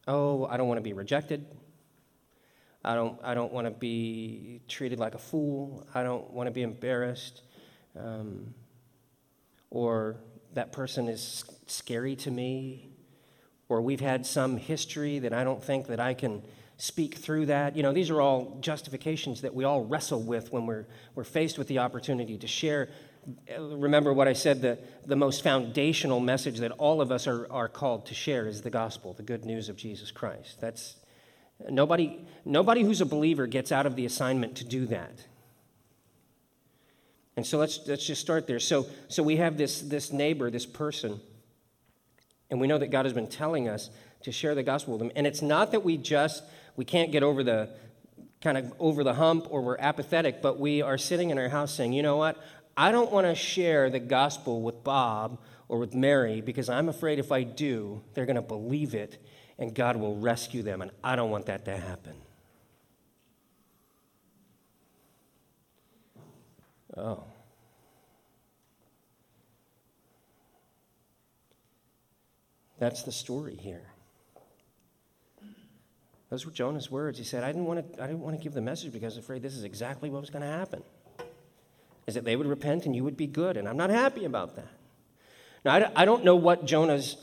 oh, 0.08 0.46
I 0.46 0.56
don't 0.56 0.68
want 0.68 0.78
to 0.78 0.82
be 0.82 0.92
rejected. 0.92 1.44
I 2.84 2.94
don't, 2.94 3.18
I 3.22 3.34
don't 3.34 3.52
want 3.52 3.66
to 3.66 3.72
be 3.72 4.60
treated 4.68 4.98
like 4.98 5.14
a 5.14 5.18
fool. 5.18 5.86
I 5.94 6.02
don't 6.02 6.30
want 6.30 6.48
to 6.48 6.52
be 6.52 6.62
embarrassed. 6.62 7.42
Um, 7.96 8.54
or 9.70 10.16
that 10.54 10.72
person 10.72 11.08
is 11.08 11.44
scary 11.66 12.16
to 12.16 12.30
me, 12.30 12.90
or 13.68 13.80
we've 13.80 14.00
had 14.00 14.26
some 14.26 14.56
history 14.56 15.18
that 15.20 15.32
I 15.32 15.44
don't 15.44 15.62
think 15.62 15.86
that 15.86 16.00
I 16.00 16.14
can 16.14 16.42
speak 16.76 17.14
through 17.14 17.46
that. 17.46 17.76
You 17.76 17.82
know, 17.82 17.92
these 17.92 18.10
are 18.10 18.20
all 18.20 18.58
justifications 18.60 19.42
that 19.42 19.54
we 19.54 19.64
all 19.64 19.84
wrestle 19.84 20.20
with 20.20 20.52
when 20.52 20.66
we're, 20.66 20.86
we're 21.14 21.24
faced 21.24 21.58
with 21.58 21.68
the 21.68 21.78
opportunity 21.78 22.36
to 22.38 22.46
share. 22.46 22.88
Remember 23.56 24.12
what 24.12 24.26
I 24.26 24.32
said 24.32 24.62
the, 24.62 24.78
the 25.06 25.16
most 25.16 25.42
foundational 25.42 26.18
message 26.18 26.58
that 26.58 26.72
all 26.72 27.00
of 27.00 27.12
us 27.12 27.26
are, 27.26 27.46
are 27.52 27.68
called 27.68 28.06
to 28.06 28.14
share 28.14 28.46
is 28.46 28.62
the 28.62 28.70
gospel, 28.70 29.12
the 29.12 29.22
good 29.22 29.44
news 29.44 29.68
of 29.68 29.76
Jesus 29.76 30.10
Christ. 30.10 30.60
That's 30.60 30.96
nobody, 31.70 32.26
nobody 32.44 32.82
who's 32.82 33.00
a 33.00 33.06
believer 33.06 33.46
gets 33.46 33.70
out 33.70 33.86
of 33.86 33.94
the 33.94 34.04
assignment 34.04 34.56
to 34.56 34.64
do 34.64 34.86
that. 34.86 35.26
And 37.36 37.46
so 37.46 37.58
let's, 37.58 37.80
let's 37.86 38.06
just 38.06 38.20
start 38.20 38.46
there. 38.46 38.60
So, 38.60 38.86
so 39.08 39.22
we 39.22 39.36
have 39.36 39.56
this, 39.56 39.80
this 39.80 40.12
neighbor, 40.12 40.50
this 40.50 40.66
person, 40.66 41.20
and 42.50 42.60
we 42.60 42.66
know 42.66 42.78
that 42.78 42.88
God 42.88 43.06
has 43.06 43.14
been 43.14 43.28
telling 43.28 43.68
us 43.68 43.88
to 44.24 44.32
share 44.32 44.54
the 44.54 44.62
gospel 44.62 44.94
with 44.94 45.00
them. 45.00 45.12
And 45.16 45.26
it's 45.26 45.40
not 45.42 45.72
that 45.72 45.82
we 45.82 45.96
just, 45.96 46.44
we 46.76 46.84
can't 46.84 47.10
get 47.10 47.22
over 47.22 47.42
the 47.42 47.70
kind 48.42 48.58
of 48.58 48.72
over 48.78 49.04
the 49.04 49.14
hump 49.14 49.46
or 49.50 49.62
we're 49.62 49.78
apathetic, 49.78 50.42
but 50.42 50.58
we 50.58 50.82
are 50.82 50.98
sitting 50.98 51.30
in 51.30 51.38
our 51.38 51.48
house 51.48 51.72
saying, 51.72 51.92
you 51.92 52.02
know 52.02 52.16
what? 52.16 52.36
I 52.76 52.90
don't 52.90 53.10
want 53.12 53.26
to 53.26 53.34
share 53.34 53.88
the 53.88 54.00
gospel 54.00 54.62
with 54.62 54.82
Bob 54.82 55.38
or 55.68 55.78
with 55.78 55.94
Mary 55.94 56.40
because 56.40 56.68
I'm 56.68 56.88
afraid 56.88 57.18
if 57.18 57.32
I 57.32 57.42
do, 57.44 58.02
they're 58.14 58.26
going 58.26 58.36
to 58.36 58.42
believe 58.42 58.94
it 58.94 59.18
and 59.58 59.74
God 59.74 59.96
will 59.96 60.16
rescue 60.16 60.62
them. 60.62 60.82
And 60.82 60.90
I 61.04 61.16
don't 61.16 61.30
want 61.30 61.46
that 61.46 61.64
to 61.66 61.76
happen. 61.76 62.14
Oh. 66.96 67.24
That's 72.78 73.02
the 73.02 73.12
story 73.12 73.56
here. 73.56 73.92
Those 76.30 76.46
were 76.46 76.52
Jonah's 76.52 76.90
words. 76.90 77.18
He 77.18 77.24
said, 77.24 77.44
I 77.44 77.48
didn't 77.48 77.66
want 77.66 77.94
to, 77.94 78.02
I 78.02 78.06
didn't 78.06 78.22
want 78.22 78.36
to 78.36 78.42
give 78.42 78.54
the 78.54 78.62
message 78.62 78.92
because 78.92 79.14
I 79.14 79.18
was 79.18 79.24
afraid 79.24 79.42
this 79.42 79.54
is 79.54 79.64
exactly 79.64 80.10
what 80.10 80.20
was 80.20 80.30
going 80.30 80.42
to 80.42 80.48
happen. 80.48 80.82
Is 82.06 82.14
that 82.14 82.24
they 82.24 82.36
would 82.36 82.46
repent 82.46 82.86
and 82.86 82.96
you 82.96 83.04
would 83.04 83.16
be 83.16 83.26
good. 83.26 83.56
And 83.56 83.68
I'm 83.68 83.76
not 83.76 83.90
happy 83.90 84.24
about 84.24 84.56
that. 84.56 84.72
Now, 85.64 85.92
I 85.94 86.04
don't 86.04 86.24
know 86.24 86.34
what 86.34 86.64
Jonah's 86.64 87.18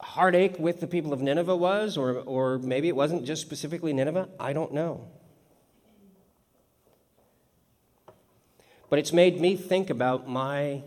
heartache 0.00 0.58
with 0.58 0.80
the 0.80 0.86
people 0.86 1.12
of 1.12 1.20
Nineveh 1.20 1.56
was, 1.56 1.96
or, 1.96 2.18
or 2.20 2.58
maybe 2.58 2.88
it 2.88 2.94
wasn't 2.94 3.24
just 3.24 3.42
specifically 3.42 3.92
Nineveh. 3.92 4.28
I 4.38 4.52
don't 4.52 4.72
know. 4.72 5.08
But 8.88 8.98
it's 8.98 9.12
made 9.12 9.40
me 9.40 9.56
think 9.56 9.90
about 9.90 10.28
my 10.28 10.82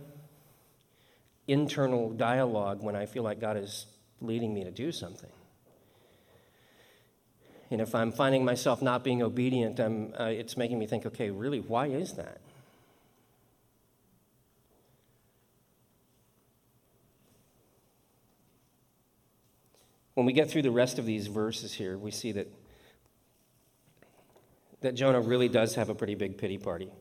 internal 1.48 2.12
dialogue 2.12 2.82
when 2.82 2.96
I 2.96 3.06
feel 3.06 3.24
like 3.24 3.40
God 3.40 3.58
is 3.58 3.88
leading 4.22 4.54
me 4.54 4.64
to 4.64 4.72
do 4.72 4.92
something. 4.92 5.32
And 7.72 7.82
if 7.82 7.94
I'm 7.94 8.12
finding 8.12 8.46
myself 8.46 8.82
not 8.82 9.04
being 9.04 9.22
obedient, 9.22 9.80
uh, 9.80 10.24
it's 10.26 10.58
making 10.58 10.80
me 10.80 10.88
think, 10.88 11.06
okay, 11.06 11.30
really, 11.30 11.60
why 11.60 11.88
is 11.88 12.14
that? 12.14 12.40
When 20.16 20.26
we 20.26 20.34
get 20.34 20.50
through 20.50 20.64
the 20.64 20.72
rest 20.72 21.00
of 21.00 21.06
these 21.06 21.28
verses 21.28 21.74
here, 21.74 21.98
we 21.98 22.12
see 22.12 22.32
that, 22.34 22.52
that 24.82 24.96
Jonah 24.96 25.22
really 25.22 25.48
does 25.48 25.76
have 25.76 25.90
a 25.90 25.96
pretty 25.96 26.16
big 26.16 26.38
pity 26.38 26.58
party. 26.58 26.92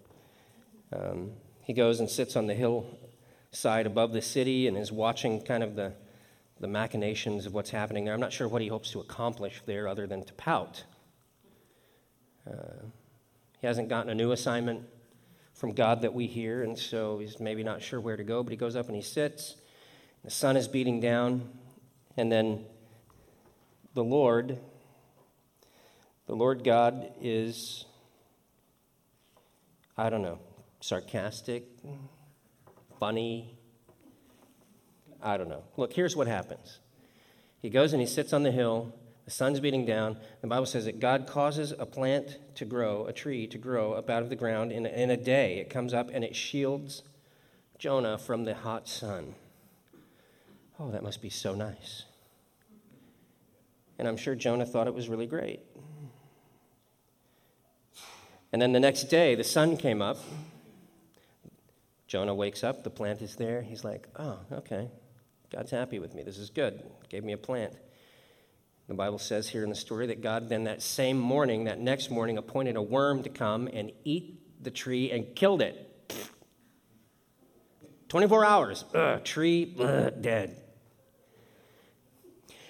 Um, 0.93 1.33
he 1.63 1.73
goes 1.73 2.01
and 2.01 2.09
sits 2.09 2.35
on 2.37 2.47
the 2.47 2.55
hillside 2.55 3.87
above 3.87 4.13
the 4.13 4.23
city 4.23 4.67
and 4.67 4.77
is 4.77 4.91
watching 4.91 5.43
kind 5.43 5.63
of 5.63 5.77
the, 5.77 5.93
the 6.61 6.69
machinations 6.69 7.47
of 7.47 7.53
what's 7.53 7.71
happening 7.71 8.05
there. 8.05 8.15
I'm 8.15 8.21
not 8.21 8.33
sure 8.33 8.49
what 8.49 8.63
he 8.63 8.69
hopes 8.69 8.91
to 8.93 9.01
accomplish 9.01 9.61
there 9.67 9.87
other 9.87 10.07
than 10.07 10.25
to 10.25 10.33
pout. 10.35 10.85
Uh, 12.51 12.87
he 13.61 13.67
hasn't 13.67 13.89
gotten 13.89 14.11
a 14.11 14.15
new 14.15 14.33
assignment 14.33 14.85
from 15.53 15.73
God 15.73 16.03
that 16.03 16.15
we 16.15 16.27
hear, 16.27 16.63
and 16.63 16.79
so 16.79 17.19
he's 17.19 17.41
maybe 17.41 17.65
not 17.65 17.83
sure 17.83 18.01
where 18.01 18.17
to 18.17 18.25
go, 18.25 18.43
but 18.43 18.51
he 18.51 18.57
goes 18.57 18.77
up 18.77 18.87
and 18.87 18.97
he 18.97 19.03
sits. 19.03 19.57
The 20.25 20.31
sun 20.31 20.57
is 20.57 20.69
beating 20.69 21.01
down, 21.01 21.51
and 22.17 22.31
then 22.31 22.65
the 23.95 24.05
Lord, 24.05 24.59
the 26.27 26.35
Lord 26.35 26.63
God 26.63 27.11
is, 27.21 27.85
I 29.97 30.09
don't 30.09 30.23
know, 30.23 30.39
sarcastic, 30.81 31.65
funny. 32.99 33.57
I 35.23 35.37
don't 35.37 35.49
know. 35.49 35.65
Look, 35.77 35.93
here's 35.93 36.15
what 36.15 36.27
happens. 36.27 36.79
He 37.61 37.71
goes 37.71 37.93
and 37.93 38.01
he 38.01 38.07
sits 38.07 38.33
on 38.33 38.45
the 38.45 38.53
hill. 38.53 38.95
The 39.25 39.31
sun's 39.31 39.61
beating 39.61 39.85
down. 39.85 40.17
The 40.41 40.47
Bible 40.47 40.67
says 40.67 40.85
that 40.87 41.01
God 41.01 41.27
causes 41.27 41.73
a 41.79 41.85
plant 41.85 42.39
to 42.55 42.65
grow, 42.65 43.07
a 43.07 43.13
tree 43.13 43.47
to 43.49 43.59
grow 43.59 43.93
up 43.93 44.09
out 44.09 44.23
of 44.23 44.31
the 44.31 44.37
ground. 44.37 44.73
In, 44.73 44.87
in 44.87 45.11
a 45.11 45.17
day, 45.17 45.59
it 45.59 45.69
comes 45.69 45.93
up 45.93 46.09
and 46.13 46.25
it 46.25 46.35
shields 46.35 47.03
Jonah 47.79 48.17
from 48.17 48.45
the 48.45 48.55
hot 48.55 48.89
sun. 48.89 49.35
Oh, 50.81 50.91
that 50.93 51.03
must 51.03 51.21
be 51.21 51.29
so 51.29 51.55
nice. 51.55 52.05
And 53.99 54.07
I'm 54.07 54.17
sure 54.17 54.35
Jonah 54.35 54.65
thought 54.65 54.87
it 54.87 54.95
was 54.95 55.09
really 55.09 55.27
great. 55.27 55.61
And 58.53 58.63
then 58.63 58.73
the 58.73 58.81
next 58.81 59.05
day, 59.05 59.35
the 59.35 59.45
sun 59.45 59.77
came 59.77 60.01
up. 60.01 60.19
Jonah 62.09 62.35
wakes 62.35 62.65
up, 62.65 62.83
the 62.83 62.91
plant 62.91 63.21
is 63.21 63.37
there. 63.37 63.61
He's 63.61 63.85
like, 63.85 64.09
oh, 64.17 64.39
okay. 64.51 64.91
God's 65.53 65.71
happy 65.71 65.99
with 65.99 66.15
me. 66.15 66.23
This 66.23 66.39
is 66.39 66.49
good. 66.51 66.83
Gave 67.11 67.23
me 67.23 67.33
a 67.33 67.39
plant. 67.39 67.75
The 68.89 68.95
Bible 68.95 69.19
says 69.19 69.51
here 69.51 69.63
in 69.63 69.69
the 69.69 69.77
story 69.77 70.07
that 70.07 70.23
God 70.23 70.49
then 70.49 70.65
that 70.65 70.81
same 70.81 71.19
morning, 71.19 71.65
that 71.65 71.79
next 71.79 72.11
morning, 72.11 72.39
appointed 72.39 72.77
a 72.77 72.83
worm 72.83 73.23
to 73.25 73.29
come 73.29 73.69
and 73.71 73.93
eat 74.05 74.41
the 74.63 74.71
tree 74.71 75.11
and 75.11 75.37
killed 75.37 75.61
it. 75.61 75.85
24 78.09 78.45
hours, 78.47 78.85
ugh, 78.95 79.23
tree, 79.23 79.77
ugh, 79.79 80.23
dead. 80.23 80.57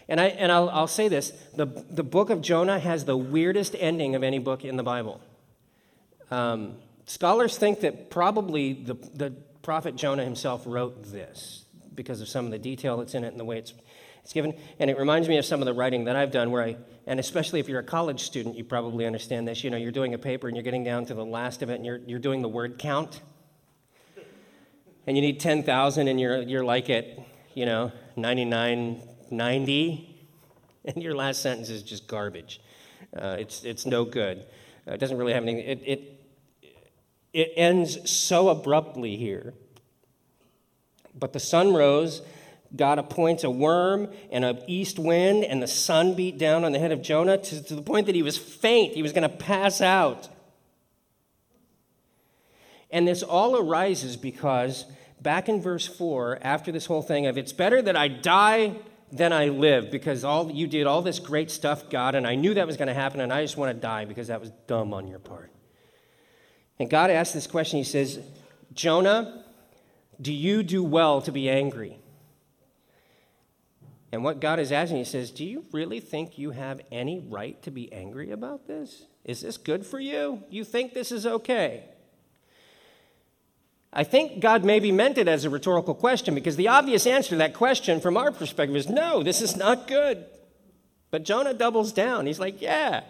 And, 0.09 0.21
I, 0.21 0.27
and 0.27 0.51
I'll, 0.51 0.69
I'll 0.71 0.89
say 0.89 1.07
this 1.07 1.33
the, 1.55 1.67
the 1.67 2.03
book 2.03 2.31
of 2.31 2.41
Jonah 2.41 2.81
has 2.81 3.05
the 3.05 3.17
weirdest 3.17 3.77
ending 3.79 4.17
of 4.17 4.25
any 4.25 4.41
book 4.41 4.65
in 4.65 4.77
the 4.77 4.83
Bible. 4.83 5.21
Um, 6.33 6.75
scholars 7.09 7.57
think 7.57 7.81
that 7.81 8.11
probably 8.11 8.75
the, 8.75 8.95
the 9.15 9.31
prophet 9.63 9.97
Jonah 9.97 10.25
himself 10.25 10.63
wrote 10.67 11.11
this 11.11 11.65
because 11.95 12.21
of 12.21 12.29
some 12.29 12.45
of 12.45 12.51
the 12.53 12.59
detail 12.59 12.99
that's 12.99 13.15
in 13.15 13.25
it 13.25 13.29
and 13.29 13.41
the 13.41 13.45
way 13.45 13.59
it's, 13.59 13.75
it's 14.23 14.33
given. 14.33 14.55
And 14.79 14.89
it 14.89 14.99
reminds 14.99 15.29
me 15.29 15.37
of 15.39 15.45
some 15.45 15.61
of 15.61 15.67
the 15.67 15.75
writing 15.75 16.05
that 16.05 16.17
I've 16.17 16.31
done 16.31 16.51
where 16.51 16.63
I, 16.63 16.77
and 17.07 17.19
especially 17.19 17.61
if 17.61 17.69
you're 17.69 17.81
a 17.81 17.85
college 17.85 18.23
student, 18.23 18.57
you 18.57 18.65
probably 18.65 19.05
understand 19.05 19.49
this. 19.49 19.65
You 19.65 19.71
know, 19.71 19.77
you're 19.77 19.91
doing 19.91 20.15
a 20.15 20.19
paper 20.19 20.47
and 20.47 20.57
you're 20.57 20.63
getting 20.63 20.85
down 20.85 21.07
to 21.07 21.15
the 21.15 21.25
last 21.25 21.63
of 21.63 21.71
it 21.71 21.75
and 21.75 21.85
you're, 21.85 21.99
you're 22.07 22.19
doing 22.19 22.43
the 22.43 22.49
word 22.49 22.79
count. 22.79 23.21
And 25.07 25.17
you 25.17 25.23
need 25.23 25.41
10,000 25.41 26.09
and 26.09 26.21
you're, 26.21 26.43
you're 26.43 26.65
like 26.65 26.91
at, 26.91 27.07
you 27.55 27.67
know, 27.67 27.91
9990. 28.17 30.15
And 30.85 31.03
your 31.03 31.15
last 31.15 31.43
sentence 31.43 31.69
is 31.69 31.83
just 31.83 32.07
garbage. 32.07 32.63
Uh, 33.15 33.37
it's, 33.39 33.63
it's 33.63 33.85
no 33.85 34.07
good. 34.07 34.47
Uh, 34.87 34.93
it 34.93 34.99
doesn't 34.99 35.19
really 35.19 35.35
have 35.35 35.43
anything. 35.43 35.69
It, 35.69 35.83
it, 35.85 36.18
it 37.33 37.53
ends 37.57 38.11
so 38.11 38.49
abruptly 38.49 39.17
here. 39.17 39.55
But 41.19 41.33
the 41.33 41.41
sun 41.41 41.75
rose. 41.75 42.23
God 42.77 42.99
appoints 42.99 43.45
a 43.45 43.51
worm 43.51 44.09
and 44.31 44.45
an 44.45 44.59
east 44.67 44.99
wind, 44.99 45.43
and 45.45 45.63
the 45.63 45.67
sun 45.67 46.15
beat 46.15 46.37
down 46.37 46.65
on 46.65 46.73
the 46.73 46.79
head 46.79 46.93
of 46.93 47.01
Jonah 47.01 47.39
to, 47.39 47.63
to 47.65 47.75
the 47.75 47.83
point 47.83 48.07
that 48.07 48.15
he 48.15 48.23
was 48.23 48.37
faint. 48.37 48.95
He 48.95 49.03
was 49.03 49.13
going 49.13 49.23
to 49.23 49.35
pass 49.35 49.81
out. 49.81 50.29
And 52.91 53.09
this 53.09 53.23
all 53.23 53.57
arises 53.57 54.17
because 54.17 54.85
back 55.21 55.49
in 55.49 55.61
verse 55.61 55.87
4, 55.87 56.41
after 56.43 56.73
this 56.73 56.87
whole 56.87 57.03
thing 57.03 57.27
of 57.27 57.39
it's 57.39 57.53
better 57.53 57.81
that 57.83 57.97
I 57.97 58.09
die 58.09 58.77
than 59.11 59.33
I 59.33 59.49
live 59.49 59.91
because 59.91 60.25
all 60.25 60.51
you 60.51 60.67
did 60.67 60.87
all 60.87 61.03
this 61.03 61.19
great 61.19 61.51
stuff, 61.51 61.89
God, 61.91 62.15
and 62.15 62.27
I 62.27 62.35
knew 62.35 62.55
that 62.55 62.67
was 62.67 62.77
going 62.77 62.89
to 62.89 62.95
happen, 62.95 63.21
and 63.21 63.33
I 63.33 63.43
just 63.43 63.57
want 63.57 63.75
to 63.75 63.81
die 63.81 64.05
because 64.05 64.29
that 64.29 64.41
was 64.41 64.51
dumb 64.67 64.93
on 64.93 65.09
your 65.09 65.19
part. 65.19 65.51
And 66.79 66.89
God 66.89 67.11
asks 67.11 67.35
this 67.35 67.47
question. 67.47 67.79
He 67.79 67.85
says, 67.85 68.21
Jonah, 68.73 69.45
do 70.21 70.33
you 70.33 70.63
do 70.63 70.83
well 70.83 71.21
to 71.23 71.33
be 71.33 71.49
angry? 71.49 71.99
And 74.11 74.25
what 74.25 74.41
God 74.41 74.59
is 74.59 74.73
asking, 74.73 74.99
He 74.99 75.05
says, 75.05 75.31
Do 75.31 75.45
you 75.45 75.65
really 75.73 76.01
think 76.01 76.39
you 76.39 76.53
have 76.53 76.81
any 76.91 77.21
right 77.21 77.61
to 77.63 77.71
be 77.71 77.93
angry 77.93 78.31
about 78.31 78.67
this? 78.67 79.05
Is 79.25 79.43
this 79.43 79.59
good 79.59 79.85
for 79.85 80.01
you? 80.01 80.43
You 80.49 80.65
think 80.65 80.95
this 80.95 81.13
is 81.13 81.27
okay? 81.27 81.85
I 83.93 84.05
think 84.05 84.41
God 84.41 84.65
maybe 84.65 84.93
meant 84.93 85.19
it 85.19 85.29
as 85.29 85.45
a 85.45 85.51
rhetorical 85.51 85.95
question 85.95 86.35
because 86.35 86.57
the 86.57 86.69
obvious 86.69 87.07
answer 87.07 87.31
to 87.31 87.37
that 87.37 87.55
question 87.55 88.01
from 88.01 88.17
our 88.17 88.31
perspective 88.31 88.77
is 88.77 88.89
no, 88.89 89.23
this 89.23 89.43
is 89.43 89.57
not 89.57 89.89
good. 89.89 90.25
But 91.11 91.25
Jonah 91.25 91.55
doubles 91.55 91.93
down. 91.93 92.27
He's 92.27 92.41
like, 92.41 92.63
Yeah, 92.63 93.03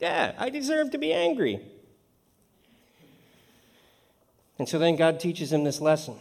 yeah, 0.00 0.34
I 0.38 0.50
deserve 0.50 0.90
to 0.90 0.98
be 0.98 1.12
angry. 1.12 1.60
And 4.60 4.68
so 4.68 4.78
then 4.78 4.96
God 4.96 5.20
teaches 5.20 5.50
him 5.50 5.64
this 5.64 5.80
lesson. 5.80 6.16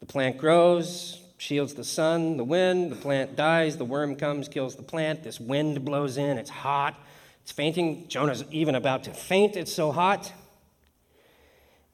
The 0.00 0.06
plant 0.06 0.38
grows, 0.38 1.22
shields 1.38 1.74
the 1.74 1.84
sun, 1.84 2.36
the 2.36 2.42
wind, 2.42 2.90
the 2.90 2.96
plant 2.96 3.36
dies, 3.36 3.76
the 3.76 3.84
worm 3.84 4.16
comes, 4.16 4.48
kills 4.48 4.74
the 4.74 4.82
plant, 4.82 5.22
this 5.22 5.38
wind 5.38 5.84
blows 5.84 6.16
in, 6.16 6.36
it's 6.36 6.50
hot, 6.50 6.98
it's 7.42 7.52
fainting. 7.52 8.08
Jonah's 8.08 8.42
even 8.50 8.74
about 8.74 9.04
to 9.04 9.12
faint, 9.12 9.54
it's 9.54 9.72
so 9.72 9.92
hot. 9.92 10.32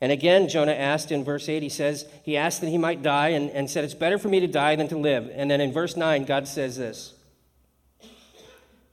And 0.01 0.11
again, 0.11 0.49
Jonah 0.49 0.73
asked 0.73 1.13
in 1.13 1.23
verse 1.23 1.47
8, 1.47 1.63
he 1.63 1.69
says, 1.69 2.07
he 2.25 2.39
asked 2.39 2.63
that 2.63 2.69
he 2.69 2.79
might 2.79 3.03
die 3.03 3.29
and, 3.29 3.51
and 3.51 3.69
said, 3.69 3.85
It's 3.85 3.93
better 3.93 4.17
for 4.17 4.29
me 4.29 4.41
to 4.41 4.47
die 4.47 4.77
than 4.77 4.89
to 4.89 4.97
live. 4.97 5.31
And 5.31 5.51
then 5.51 5.61
in 5.61 5.75
verse 5.75 5.95
9, 5.95 6.25
God 6.25 6.49
says 6.49 6.79
this 6.79 7.13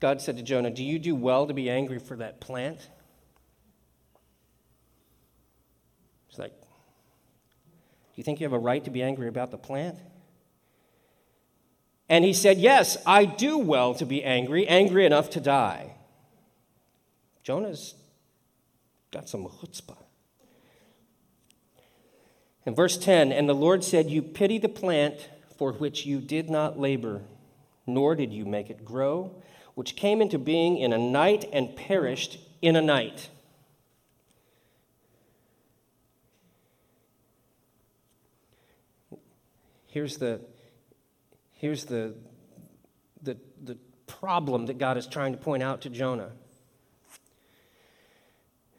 God 0.02 0.20
said 0.20 0.36
to 0.36 0.43
Jonah, 0.43 0.70
Do 0.70 0.84
you 0.84 1.00
do 1.00 1.15
well 1.15 1.48
to 1.48 1.54
be 1.54 1.70
angry 1.70 2.00
for 2.00 2.17
that 2.17 2.41
plant? 2.41 2.89
It's 6.38 6.43
like, 6.43 6.52
Do 6.52 6.67
you 8.17 8.23
think 8.23 8.39
you 8.39 8.45
have 8.45 8.53
a 8.53 8.60
right 8.60 8.84
to 8.84 8.89
be 8.89 9.01
angry 9.03 9.27
about 9.27 9.51
the 9.51 9.58
plant? 9.58 9.97
And 12.10 12.25
he 12.25 12.34
said, 12.34 12.58
Yes, 12.58 12.97
I 13.06 13.25
do 13.25 13.58
well 13.58 13.93
to 13.95 14.06
be 14.06 14.23
angry, 14.23 14.67
angry 14.67 15.06
enough 15.06 15.30
to 15.32 15.39
die. 15.39 15.93
Jonah's 17.43 17.95
got 19.12 19.30
some 19.30 19.45
chutzpah. 19.45 19.97
In 22.65 22.75
verse 22.75 22.97
10, 22.97 23.32
and 23.32 23.47
the 23.47 23.56
Lord 23.56 23.84
said, 23.84 24.10
You 24.10 24.21
pity 24.21 24.58
the 24.58 24.67
plant 24.67 25.30
for 25.58 25.73
which 25.73 26.06
you 26.06 26.19
did 26.19 26.49
not 26.49 26.80
labor, 26.80 27.21
nor 27.86 28.15
did 28.15 28.34
you 28.34 28.45
make 28.45 28.69
it 28.69 28.84
grow, 28.84 29.41
which 29.75 29.95
came 29.95 30.21
into 30.21 30.38
being 30.38 30.77
in 30.77 30.91
a 30.91 30.97
night 30.97 31.45
and 31.53 31.75
perished 31.75 32.39
in 32.62 32.75
a 32.75 32.82
night. 32.82 33.30
Here's 39.88 40.17
the, 40.17 40.41
here's 41.54 41.86
the, 41.86 42.15
the, 43.23 43.38
the 43.63 43.78
problem 44.06 44.67
that 44.67 44.78
God 44.78 44.97
is 44.97 45.08
trying 45.08 45.32
to 45.34 45.38
point 45.38 45.63
out 45.63 45.82
to 45.82 45.89
Jonah. 45.89 46.32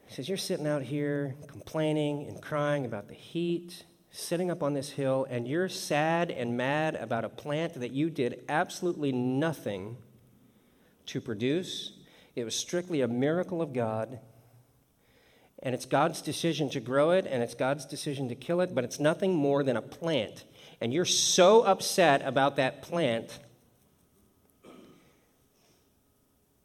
He 0.07 0.15
says, 0.15 0.27
You're 0.27 0.37
sitting 0.37 0.67
out 0.67 0.81
here 0.81 1.35
complaining 1.47 2.27
and 2.27 2.41
crying 2.41 2.85
about 2.85 3.07
the 3.07 3.13
heat, 3.13 3.83
sitting 4.11 4.49
up 4.49 4.63
on 4.63 4.73
this 4.73 4.89
hill, 4.89 5.27
and 5.29 5.47
you're 5.47 5.69
sad 5.69 6.31
and 6.31 6.57
mad 6.57 6.95
about 6.95 7.25
a 7.25 7.29
plant 7.29 7.75
that 7.75 7.91
you 7.91 8.09
did 8.09 8.43
absolutely 8.49 9.11
nothing 9.11 9.97
to 11.07 11.21
produce. 11.21 11.93
It 12.35 12.43
was 12.43 12.55
strictly 12.55 13.01
a 13.01 13.07
miracle 13.07 13.61
of 13.61 13.73
God. 13.73 14.19
And 15.61 15.75
it's 15.75 15.85
God's 15.85 16.21
decision 16.21 16.69
to 16.69 16.79
grow 16.79 17.11
it, 17.11 17.27
and 17.29 17.43
it's 17.43 17.53
God's 17.53 17.85
decision 17.85 18.29
to 18.29 18.35
kill 18.35 18.61
it, 18.61 18.73
but 18.73 18.83
it's 18.83 18.99
nothing 18.99 19.35
more 19.35 19.61
than 19.61 19.75
a 19.75 19.81
plant. 19.81 20.45
And 20.81 20.93
you're 20.93 21.05
so 21.05 21.61
upset 21.61 22.21
about 22.23 22.55
that 22.55 22.81
plant, 22.81 23.37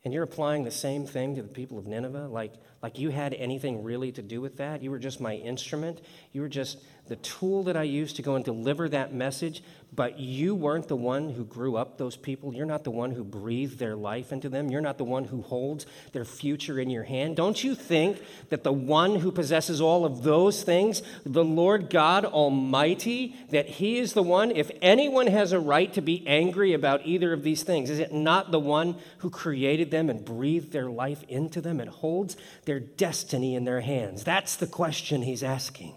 and 0.05 0.15
you're 0.15 0.23
applying 0.23 0.65
the 0.65 0.71
same 0.71 1.07
thing 1.07 1.35
to 1.37 1.43
the 1.43 1.49
people 1.49 1.79
of 1.79 1.87
Nineveh, 1.87 2.29
like 2.29 2.53
Like 2.85 2.99
you 2.99 3.09
had 3.09 3.33
anything 3.33 3.83
really 3.83 4.13
to 4.13 4.21
do 4.21 4.43
with 4.43 4.59
that. 4.59 4.83
You 4.83 4.91
were 4.91 4.99
just 4.99 5.19
my 5.19 5.37
instrument. 5.37 6.03
You 6.35 6.43
were 6.43 6.51
just 6.51 6.77
the 7.07 7.17
tool 7.17 7.65
that 7.65 7.77
I 7.77 7.83
used 7.83 8.17
to 8.17 8.23
go 8.23 8.35
and 8.35 8.45
deliver 8.45 8.89
that 8.89 9.13
message, 9.13 9.63
but 9.95 10.19
you 10.19 10.55
weren't 10.55 10.89
the 10.89 10.97
one 10.97 11.29
who 11.31 11.45
grew 11.45 11.77
up 11.77 11.99
those 11.99 12.17
people. 12.17 12.55
You're 12.55 12.65
not 12.65 12.83
the 12.83 12.91
one 12.91 13.11
who 13.11 13.23
breathed 13.23 13.79
their 13.79 13.95
life 13.95 14.33
into 14.33 14.49
them. 14.49 14.71
You're 14.71 14.81
not 14.81 14.97
the 14.97 15.05
one 15.05 15.25
who 15.25 15.43
holds 15.43 15.85
their 16.13 16.25
future 16.25 16.81
in 16.81 16.89
your 16.89 17.05
hand. 17.05 17.37
Don't 17.37 17.63
you 17.63 17.75
think 17.75 18.23
that 18.49 18.65
the 18.65 18.73
one 18.73 19.17
who 19.17 19.31
possesses 19.31 19.83
all 19.83 20.07
of 20.07 20.23
those 20.23 20.63
things, 20.63 21.03
the 21.25 21.45
Lord 21.45 21.91
God 21.91 22.25
Almighty, 22.25 23.37
that 23.51 23.69
He 23.69 23.99
is 23.99 24.15
the 24.15 24.23
one, 24.23 24.51
if 24.51 24.71
anyone 24.81 25.27
has 25.27 25.53
a 25.53 25.61
right 25.61 25.93
to 25.93 26.01
be 26.01 26.27
angry 26.27 26.73
about 26.73 27.03
either 27.05 27.35
of 27.35 27.43
these 27.43 27.63
things, 27.63 27.91
is 27.91 27.99
it 27.99 28.13
not 28.13 28.51
the 28.51 28.61
one 28.61 28.97
who 29.19 29.29
created 29.29 29.91
them 29.91 30.09
and 30.09 30.25
breathed 30.25 30.73
their 30.73 30.89
life 30.89 31.23
into 31.29 31.61
them 31.61 31.81
and 31.81 31.91
holds 31.91 32.37
their 32.65 32.74
destiny 32.81 33.55
in 33.55 33.65
their 33.65 33.81
hands? 33.81 34.25
That's 34.25 34.57
the 34.57 34.67
question 34.67 35.23
He's 35.23 35.43
asking. 35.43 35.97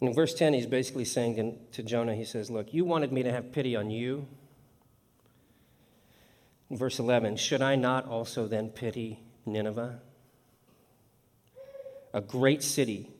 In 0.00 0.14
verse 0.14 0.32
10, 0.32 0.54
he's 0.54 0.66
basically 0.66 1.04
saying 1.04 1.58
to 1.72 1.82
Jonah, 1.82 2.14
he 2.14 2.24
says, 2.24 2.50
Look, 2.50 2.72
you 2.72 2.84
wanted 2.84 3.12
me 3.12 3.22
to 3.22 3.30
have 3.30 3.52
pity 3.52 3.76
on 3.76 3.90
you. 3.90 4.26
In 6.70 6.78
verse 6.78 6.98
11, 6.98 7.36
should 7.36 7.60
I 7.60 7.76
not 7.76 8.06
also 8.06 8.46
then 8.46 8.70
pity 8.70 9.20
Nineveh? 9.44 10.00
A 12.14 12.20
great 12.20 12.62
city 12.62 13.10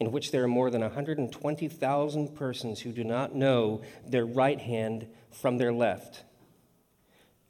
in 0.00 0.10
which 0.10 0.32
there 0.32 0.42
are 0.42 0.48
more 0.48 0.70
than 0.70 0.80
120,000 0.80 2.34
persons 2.34 2.80
who 2.80 2.90
do 2.90 3.04
not 3.04 3.34
know 3.34 3.82
their 4.06 4.24
right 4.24 4.58
hand 4.58 5.06
from 5.30 5.58
their 5.58 5.72
left, 5.72 6.24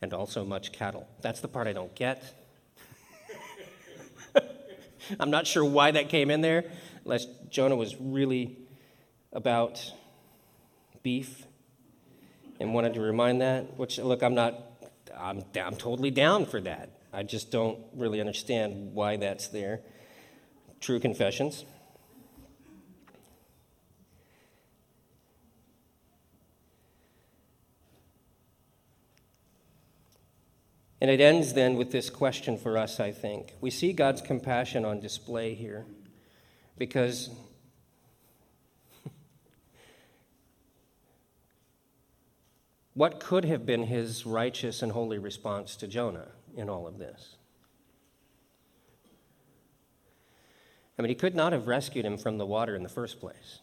and 0.02 0.12
also 0.12 0.44
much 0.44 0.72
cattle. 0.72 1.08
That's 1.22 1.40
the 1.40 1.48
part 1.48 1.68
I 1.68 1.72
don't 1.72 1.94
get. 1.94 2.34
I'm 5.20 5.30
not 5.30 5.46
sure 5.46 5.64
why 5.64 5.92
that 5.92 6.08
came 6.08 6.30
in 6.30 6.40
there 6.40 6.64
unless 7.04 7.26
Jonah 7.48 7.76
was 7.76 7.96
really 8.00 8.58
about 9.32 9.92
beef 11.02 11.44
and 12.58 12.74
wanted 12.74 12.94
to 12.94 13.00
remind 13.00 13.40
that, 13.40 13.78
which, 13.78 13.98
look, 13.98 14.22
I'm 14.22 14.34
not, 14.34 14.60
I'm, 15.16 15.44
I'm 15.54 15.76
totally 15.76 16.10
down 16.10 16.46
for 16.46 16.60
that. 16.60 16.90
I 17.12 17.22
just 17.22 17.50
don't 17.50 17.78
really 17.94 18.20
understand 18.20 18.92
why 18.92 19.16
that's 19.16 19.48
there. 19.48 19.80
True 20.80 21.00
confessions. 21.00 21.64
And 31.00 31.10
it 31.10 31.20
ends 31.20 31.54
then 31.54 31.76
with 31.76 31.92
this 31.92 32.10
question 32.10 32.58
for 32.58 32.76
us, 32.76 33.00
I 33.00 33.10
think. 33.10 33.54
We 33.60 33.70
see 33.70 33.94
God's 33.94 34.20
compassion 34.20 34.84
on 34.84 35.00
display 35.00 35.54
here 35.54 35.86
because 36.76 37.30
what 42.94 43.18
could 43.18 43.46
have 43.46 43.64
been 43.64 43.84
his 43.84 44.26
righteous 44.26 44.82
and 44.82 44.92
holy 44.92 45.18
response 45.18 45.74
to 45.76 45.86
Jonah 45.88 46.28
in 46.54 46.68
all 46.68 46.86
of 46.86 46.98
this? 46.98 47.36
I 50.98 51.02
mean, 51.02 51.08
he 51.08 51.14
could 51.14 51.34
not 51.34 51.54
have 51.54 51.66
rescued 51.66 52.04
him 52.04 52.18
from 52.18 52.36
the 52.36 52.44
water 52.44 52.76
in 52.76 52.82
the 52.82 52.90
first 52.90 53.20
place. 53.20 53.60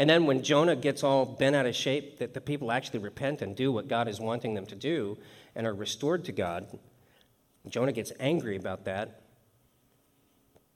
And 0.00 0.08
then 0.08 0.24
when 0.24 0.42
Jonah 0.42 0.76
gets 0.76 1.04
all 1.04 1.26
bent 1.26 1.54
out 1.54 1.66
of 1.66 1.76
shape, 1.76 2.20
that 2.20 2.32
the 2.32 2.40
people 2.40 2.72
actually 2.72 3.00
repent 3.00 3.42
and 3.42 3.54
do 3.54 3.70
what 3.70 3.86
God 3.86 4.08
is 4.08 4.18
wanting 4.18 4.54
them 4.54 4.64
to 4.64 4.74
do 4.74 5.18
and 5.54 5.66
are 5.66 5.74
restored 5.74 6.24
to 6.24 6.32
God, 6.32 6.78
Jonah 7.68 7.92
gets 7.92 8.10
angry 8.18 8.56
about 8.56 8.86
that 8.86 9.20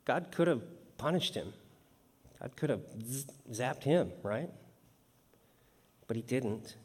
God 0.04 0.26
could 0.30 0.46
have 0.46 0.60
punished 0.98 1.34
him. 1.34 1.54
God 2.38 2.54
could 2.54 2.68
have 2.68 2.82
zapped 3.50 3.84
him, 3.84 4.12
right? 4.22 4.50
But 6.06 6.16
he 6.16 6.22
didn't. 6.22 6.76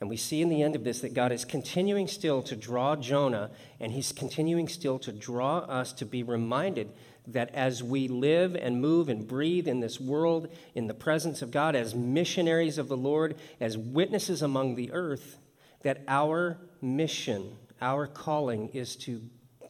And 0.00 0.08
we 0.08 0.16
see 0.16 0.40
in 0.40 0.48
the 0.48 0.62
end 0.62 0.74
of 0.74 0.84
this 0.84 1.00
that 1.00 1.12
God 1.12 1.32
is 1.32 1.44
continuing 1.44 2.08
still 2.08 2.40
to 2.44 2.56
draw 2.56 2.96
Jonah, 2.96 3.50
and 3.78 3.92
he's 3.92 4.12
continuing 4.12 4.68
still 4.68 4.98
to 5.00 5.12
draw 5.12 5.58
us 5.58 5.92
to 5.92 6.06
be 6.06 6.22
reminded 6.22 6.90
that 7.32 7.54
as 7.54 7.82
we 7.82 8.08
live 8.08 8.54
and 8.54 8.80
move 8.80 9.08
and 9.08 9.26
breathe 9.26 9.68
in 9.68 9.80
this 9.80 10.00
world 10.00 10.48
in 10.74 10.86
the 10.86 10.94
presence 10.94 11.42
of 11.42 11.50
God, 11.50 11.76
as 11.76 11.94
missionaries 11.94 12.78
of 12.78 12.88
the 12.88 12.96
Lord, 12.96 13.36
as 13.60 13.76
witnesses 13.76 14.42
among 14.42 14.74
the 14.74 14.90
earth, 14.92 15.38
that 15.82 16.02
our 16.08 16.58
mission, 16.80 17.56
our 17.80 18.06
calling 18.06 18.68
is 18.68 18.96
to 18.96 19.22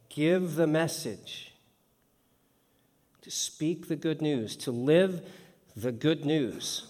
give 0.09 0.55
the 0.55 0.67
message 0.67 1.53
to 3.21 3.31
speak 3.31 3.87
the 3.87 3.95
good 3.95 4.21
news, 4.21 4.55
to 4.55 4.71
live 4.71 5.21
the 5.75 5.91
good 5.91 6.25
news. 6.25 6.85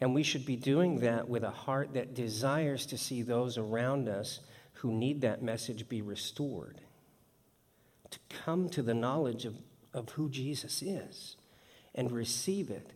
And 0.00 0.14
we 0.14 0.22
should 0.22 0.44
be 0.44 0.56
doing 0.56 1.00
that 1.00 1.28
with 1.28 1.42
a 1.42 1.50
heart 1.50 1.94
that 1.94 2.14
desires 2.14 2.86
to 2.86 2.98
see 2.98 3.22
those 3.22 3.56
around 3.56 4.08
us 4.08 4.40
who 4.74 4.92
need 4.92 5.22
that 5.22 5.42
message 5.42 5.88
be 5.88 6.02
restored, 6.02 6.80
to 8.10 8.18
come 8.28 8.68
to 8.70 8.82
the 8.82 8.94
knowledge 8.94 9.44
of, 9.44 9.56
of 9.92 10.10
who 10.10 10.28
Jesus 10.28 10.82
is 10.82 11.36
and 11.94 12.10
receive 12.10 12.70
it. 12.70 12.92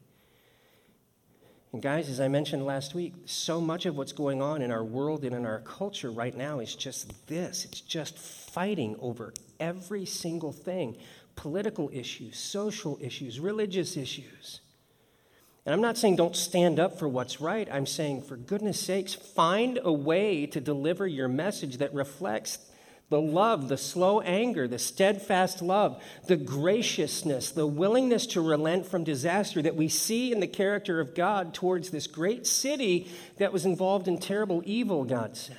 And, 1.72 1.80
guys, 1.80 2.08
as 2.08 2.20
I 2.20 2.28
mentioned 2.28 2.66
last 2.66 2.94
week, 2.94 3.14
so 3.26 3.60
much 3.60 3.86
of 3.86 3.96
what's 3.96 4.12
going 4.12 4.42
on 4.42 4.60
in 4.60 4.72
our 4.72 4.82
world 4.82 5.24
and 5.24 5.34
in 5.34 5.46
our 5.46 5.60
culture 5.60 6.10
right 6.10 6.36
now 6.36 6.58
is 6.58 6.74
just 6.74 7.26
this 7.28 7.64
it's 7.64 7.80
just 7.80 8.18
fighting 8.18 8.96
over 9.00 9.32
every 9.60 10.04
single 10.04 10.52
thing 10.52 10.96
political 11.36 11.88
issues, 11.92 12.38
social 12.38 12.98
issues, 13.00 13.40
religious 13.40 13.96
issues. 13.96 14.60
And 15.64 15.74
I'm 15.74 15.80
not 15.80 15.96
saying 15.96 16.16
don't 16.16 16.36
stand 16.36 16.80
up 16.80 16.98
for 16.98 17.08
what's 17.08 17.40
right. 17.40 17.68
I'm 17.70 17.86
saying, 17.86 18.22
for 18.22 18.36
goodness 18.36 18.80
sakes, 18.80 19.14
find 19.14 19.78
a 19.82 19.92
way 19.92 20.46
to 20.46 20.60
deliver 20.60 21.06
your 21.06 21.28
message 21.28 21.78
that 21.78 21.94
reflects 21.94 22.58
the 23.10 23.20
love, 23.20 23.68
the 23.68 23.76
slow 23.76 24.20
anger, 24.20 24.66
the 24.66 24.78
steadfast 24.78 25.60
love, 25.60 26.02
the 26.26 26.36
graciousness, 26.36 27.50
the 27.50 27.66
willingness 27.66 28.26
to 28.28 28.40
relent 28.40 28.86
from 28.86 29.04
disaster 29.04 29.60
that 29.60 29.76
we 29.76 29.88
see 29.88 30.32
in 30.32 30.40
the 30.40 30.46
character 30.46 31.00
of 31.00 31.14
God 31.14 31.52
towards 31.52 31.90
this 31.90 32.06
great 32.06 32.46
city 32.46 33.10
that 33.38 33.52
was 33.52 33.66
involved 33.66 34.08
in 34.08 34.18
terrible 34.18 34.62
evil, 34.64 35.04
God 35.04 35.36
said 35.36 35.56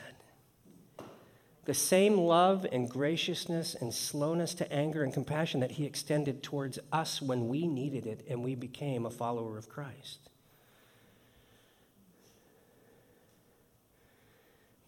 the 1.65 1.73
same 1.75 2.17
love 2.17 2.65
and 2.71 2.89
graciousness 2.89 3.75
and 3.75 3.93
slowness 3.93 4.53
to 4.55 4.71
anger 4.73 5.03
and 5.03 5.13
compassion 5.13 5.59
that 5.59 5.71
he 5.71 5.85
extended 5.85 6.41
towards 6.41 6.79
us 6.91 7.21
when 7.21 7.47
we 7.47 7.67
needed 7.67 8.05
it 8.05 8.25
and 8.27 8.43
we 8.43 8.55
became 8.55 9.05
a 9.05 9.11
follower 9.11 9.57
of 9.57 9.69
Christ. 9.69 10.29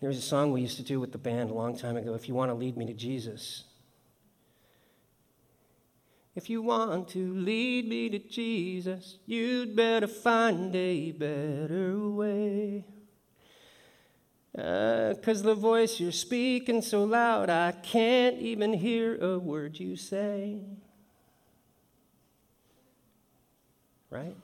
There's 0.04 0.18
a 0.18 0.22
song 0.22 0.52
we 0.52 0.60
used 0.60 0.76
to 0.76 0.84
do 0.84 1.00
with 1.00 1.14
the 1.14 1.18
band 1.18 1.50
a 1.50 1.54
long 1.54 1.78
time 1.78 1.96
ago 1.96 2.14
If 2.14 2.28
you 2.28 2.36
want 2.36 2.52
to 2.52 2.56
lead 2.56 2.76
me 2.76 2.86
to 2.88 2.94
Jesus. 2.94 3.64
If 6.36 6.50
you 6.50 6.62
want 6.62 7.08
to 7.12 7.34
lead 7.36 7.88
me 7.88 8.10
to 8.10 8.20
Jesus, 8.20 9.20
you'd 9.26 9.78
better 9.78 10.08
find 10.08 10.76
a 10.76 11.14
better 11.14 11.98
way. 12.10 12.84
Uh, 14.58 15.14
the 15.14 15.56
voice 15.58 16.02
you're 16.02 16.12
speaking 16.12 16.82
so 16.82 17.06
loud, 17.06 17.50
I 17.50 17.72
can't 17.72 18.40
even 18.40 18.74
hear 18.74 19.16
a 19.16 19.40
word 19.40 19.80
you 19.80 19.96
say. 19.96 20.60
Right? 24.10 24.36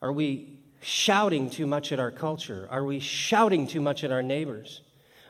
Are 0.00 0.12
we 0.12 0.57
shouting 0.80 1.50
too 1.50 1.66
much 1.66 1.92
at 1.92 2.00
our 2.00 2.10
culture? 2.10 2.66
Are 2.70 2.84
we 2.84 3.00
shouting 3.00 3.66
too 3.66 3.80
much 3.80 4.04
at 4.04 4.12
our 4.12 4.22
neighbors? 4.22 4.80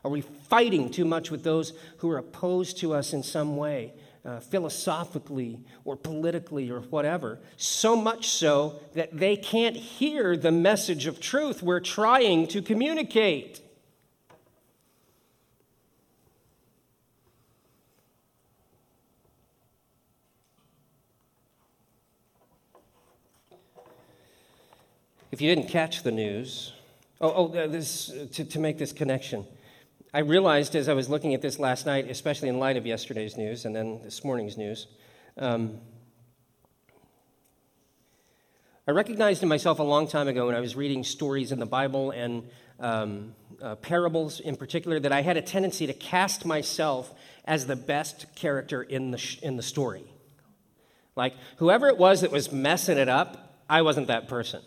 Are 0.04 0.10
we 0.10 0.20
fighting 0.20 0.90
too 0.90 1.04
much 1.04 1.30
with 1.30 1.44
those 1.44 1.72
who 1.98 2.10
are 2.10 2.18
opposed 2.18 2.78
to 2.78 2.94
us 2.94 3.12
in 3.12 3.22
some 3.22 3.56
way? 3.56 3.92
uh, 4.28 4.40
philosophically 4.40 5.58
or 5.84 5.96
politically 5.96 6.70
or 6.70 6.80
whatever, 6.80 7.38
so 7.56 7.96
much 7.96 8.28
so 8.28 8.78
that 8.94 9.16
they 9.16 9.36
can't 9.36 9.76
hear 9.76 10.36
the 10.36 10.52
message 10.52 11.06
of 11.06 11.20
truth 11.20 11.62
we're 11.62 11.80
trying 11.80 12.46
to 12.48 12.60
communicate. 12.60 13.60
If 25.38 25.42
you 25.42 25.54
didn't 25.54 25.68
catch 25.68 26.02
the 26.02 26.10
news, 26.10 26.72
oh, 27.20 27.52
oh 27.54 27.68
this, 27.68 28.10
to, 28.32 28.44
to 28.44 28.58
make 28.58 28.76
this 28.76 28.92
connection, 28.92 29.46
I 30.12 30.18
realized 30.18 30.74
as 30.74 30.88
I 30.88 30.94
was 30.94 31.08
looking 31.08 31.32
at 31.32 31.40
this 31.40 31.60
last 31.60 31.86
night, 31.86 32.10
especially 32.10 32.48
in 32.48 32.58
light 32.58 32.76
of 32.76 32.84
yesterday's 32.84 33.36
news 33.36 33.64
and 33.64 33.76
then 33.76 34.00
this 34.02 34.24
morning's 34.24 34.58
news, 34.58 34.88
um, 35.36 35.78
I 38.88 38.90
recognized 38.90 39.44
in 39.44 39.48
myself 39.48 39.78
a 39.78 39.84
long 39.84 40.08
time 40.08 40.26
ago 40.26 40.46
when 40.46 40.56
I 40.56 40.60
was 40.60 40.74
reading 40.74 41.04
stories 41.04 41.52
in 41.52 41.60
the 41.60 41.66
Bible 41.66 42.10
and 42.10 42.42
um, 42.80 43.36
uh, 43.62 43.76
parables 43.76 44.40
in 44.40 44.56
particular 44.56 44.98
that 44.98 45.12
I 45.12 45.22
had 45.22 45.36
a 45.36 45.42
tendency 45.42 45.86
to 45.86 45.94
cast 45.94 46.46
myself 46.46 47.14
as 47.44 47.66
the 47.66 47.76
best 47.76 48.26
character 48.34 48.82
in 48.82 49.12
the, 49.12 49.18
sh- 49.18 49.38
in 49.38 49.56
the 49.56 49.62
story. 49.62 50.02
Like, 51.14 51.34
whoever 51.58 51.86
it 51.86 51.96
was 51.96 52.22
that 52.22 52.32
was 52.32 52.50
messing 52.50 52.98
it 52.98 53.08
up, 53.08 53.62
I 53.70 53.82
wasn't 53.82 54.08
that 54.08 54.26
person. 54.26 54.62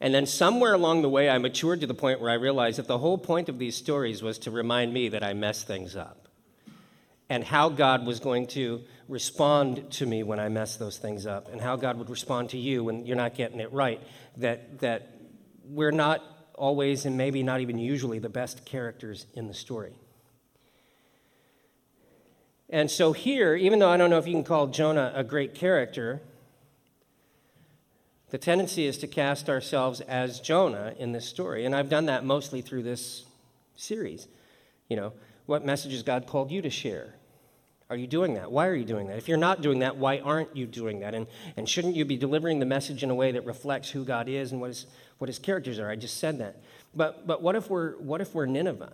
And 0.00 0.14
then 0.14 0.26
somewhere 0.26 0.74
along 0.74 1.02
the 1.02 1.08
way, 1.08 1.30
I 1.30 1.38
matured 1.38 1.80
to 1.80 1.86
the 1.86 1.94
point 1.94 2.20
where 2.20 2.30
I 2.30 2.34
realized 2.34 2.78
that 2.78 2.86
the 2.86 2.98
whole 2.98 3.16
point 3.16 3.48
of 3.48 3.58
these 3.58 3.76
stories 3.76 4.22
was 4.22 4.38
to 4.40 4.50
remind 4.50 4.92
me 4.92 5.08
that 5.08 5.22
I 5.22 5.32
messed 5.32 5.66
things 5.66 5.96
up 5.96 6.28
and 7.28 7.42
how 7.42 7.68
God 7.68 8.06
was 8.06 8.20
going 8.20 8.46
to 8.48 8.82
respond 9.08 9.90
to 9.92 10.06
me 10.06 10.22
when 10.22 10.38
I 10.38 10.48
mess 10.48 10.76
those 10.76 10.98
things 10.98 11.26
up, 11.26 11.50
and 11.50 11.60
how 11.60 11.76
God 11.76 11.98
would 11.98 12.10
respond 12.10 12.50
to 12.50 12.58
you 12.58 12.84
when 12.84 13.06
you're 13.06 13.16
not 13.16 13.34
getting 13.34 13.60
it 13.60 13.72
right. 13.72 14.00
That, 14.36 14.80
that 14.80 15.10
we're 15.68 15.92
not 15.92 16.22
always, 16.54 17.04
and 17.04 17.16
maybe 17.16 17.42
not 17.42 17.60
even 17.60 17.78
usually, 17.78 18.18
the 18.18 18.28
best 18.28 18.64
characters 18.64 19.26
in 19.34 19.48
the 19.48 19.54
story. 19.54 19.94
And 22.68 22.90
so 22.90 23.12
here, 23.12 23.54
even 23.54 23.78
though 23.78 23.90
I 23.90 23.96
don't 23.96 24.10
know 24.10 24.18
if 24.18 24.26
you 24.26 24.32
can 24.32 24.44
call 24.44 24.66
Jonah 24.68 25.12
a 25.14 25.22
great 25.22 25.54
character, 25.54 26.20
the 28.30 28.38
tendency 28.38 28.86
is 28.86 28.98
to 28.98 29.06
cast 29.06 29.48
ourselves 29.48 30.00
as 30.00 30.40
Jonah 30.40 30.94
in 30.98 31.12
this 31.12 31.26
story. 31.26 31.64
And 31.64 31.74
I've 31.74 31.88
done 31.88 32.06
that 32.06 32.24
mostly 32.24 32.60
through 32.60 32.82
this 32.82 33.24
series. 33.76 34.26
You 34.88 34.96
know, 34.96 35.12
what 35.46 35.64
message 35.64 35.92
has 35.92 36.02
God 36.02 36.26
called 36.26 36.50
you 36.50 36.60
to 36.62 36.70
share? 36.70 37.14
Are 37.88 37.96
you 37.96 38.08
doing 38.08 38.34
that? 38.34 38.50
Why 38.50 38.66
are 38.66 38.74
you 38.74 38.84
doing 38.84 39.06
that? 39.06 39.16
If 39.16 39.28
you're 39.28 39.36
not 39.38 39.62
doing 39.62 39.78
that, 39.78 39.96
why 39.96 40.18
aren't 40.18 40.56
you 40.56 40.66
doing 40.66 41.00
that? 41.00 41.14
And, 41.14 41.28
and 41.56 41.68
shouldn't 41.68 41.94
you 41.94 42.04
be 42.04 42.16
delivering 42.16 42.58
the 42.58 42.66
message 42.66 43.04
in 43.04 43.10
a 43.10 43.14
way 43.14 43.30
that 43.30 43.46
reflects 43.46 43.90
who 43.90 44.04
God 44.04 44.28
is 44.28 44.50
and 44.50 44.60
what 44.60 44.68
his, 44.68 44.86
what 45.18 45.28
his 45.28 45.38
characters 45.38 45.78
are? 45.78 45.88
I 45.88 45.94
just 45.94 46.18
said 46.18 46.38
that. 46.38 46.56
But, 46.96 47.28
but 47.28 47.42
what, 47.42 47.54
if 47.54 47.70
we're, 47.70 47.92
what 47.98 48.20
if 48.20 48.34
we're 48.34 48.46
Nineveh? 48.46 48.92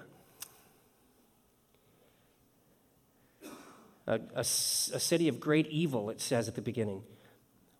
A, 4.07 4.21
a, 4.35 4.41
a 4.41 4.45
city 4.45 5.29
of 5.29 5.41
great 5.41 5.69
evil, 5.69 6.11
it 6.11 6.21
says 6.21 6.47
at 6.47 6.55
the 6.55 6.61
beginning. 6.61 7.03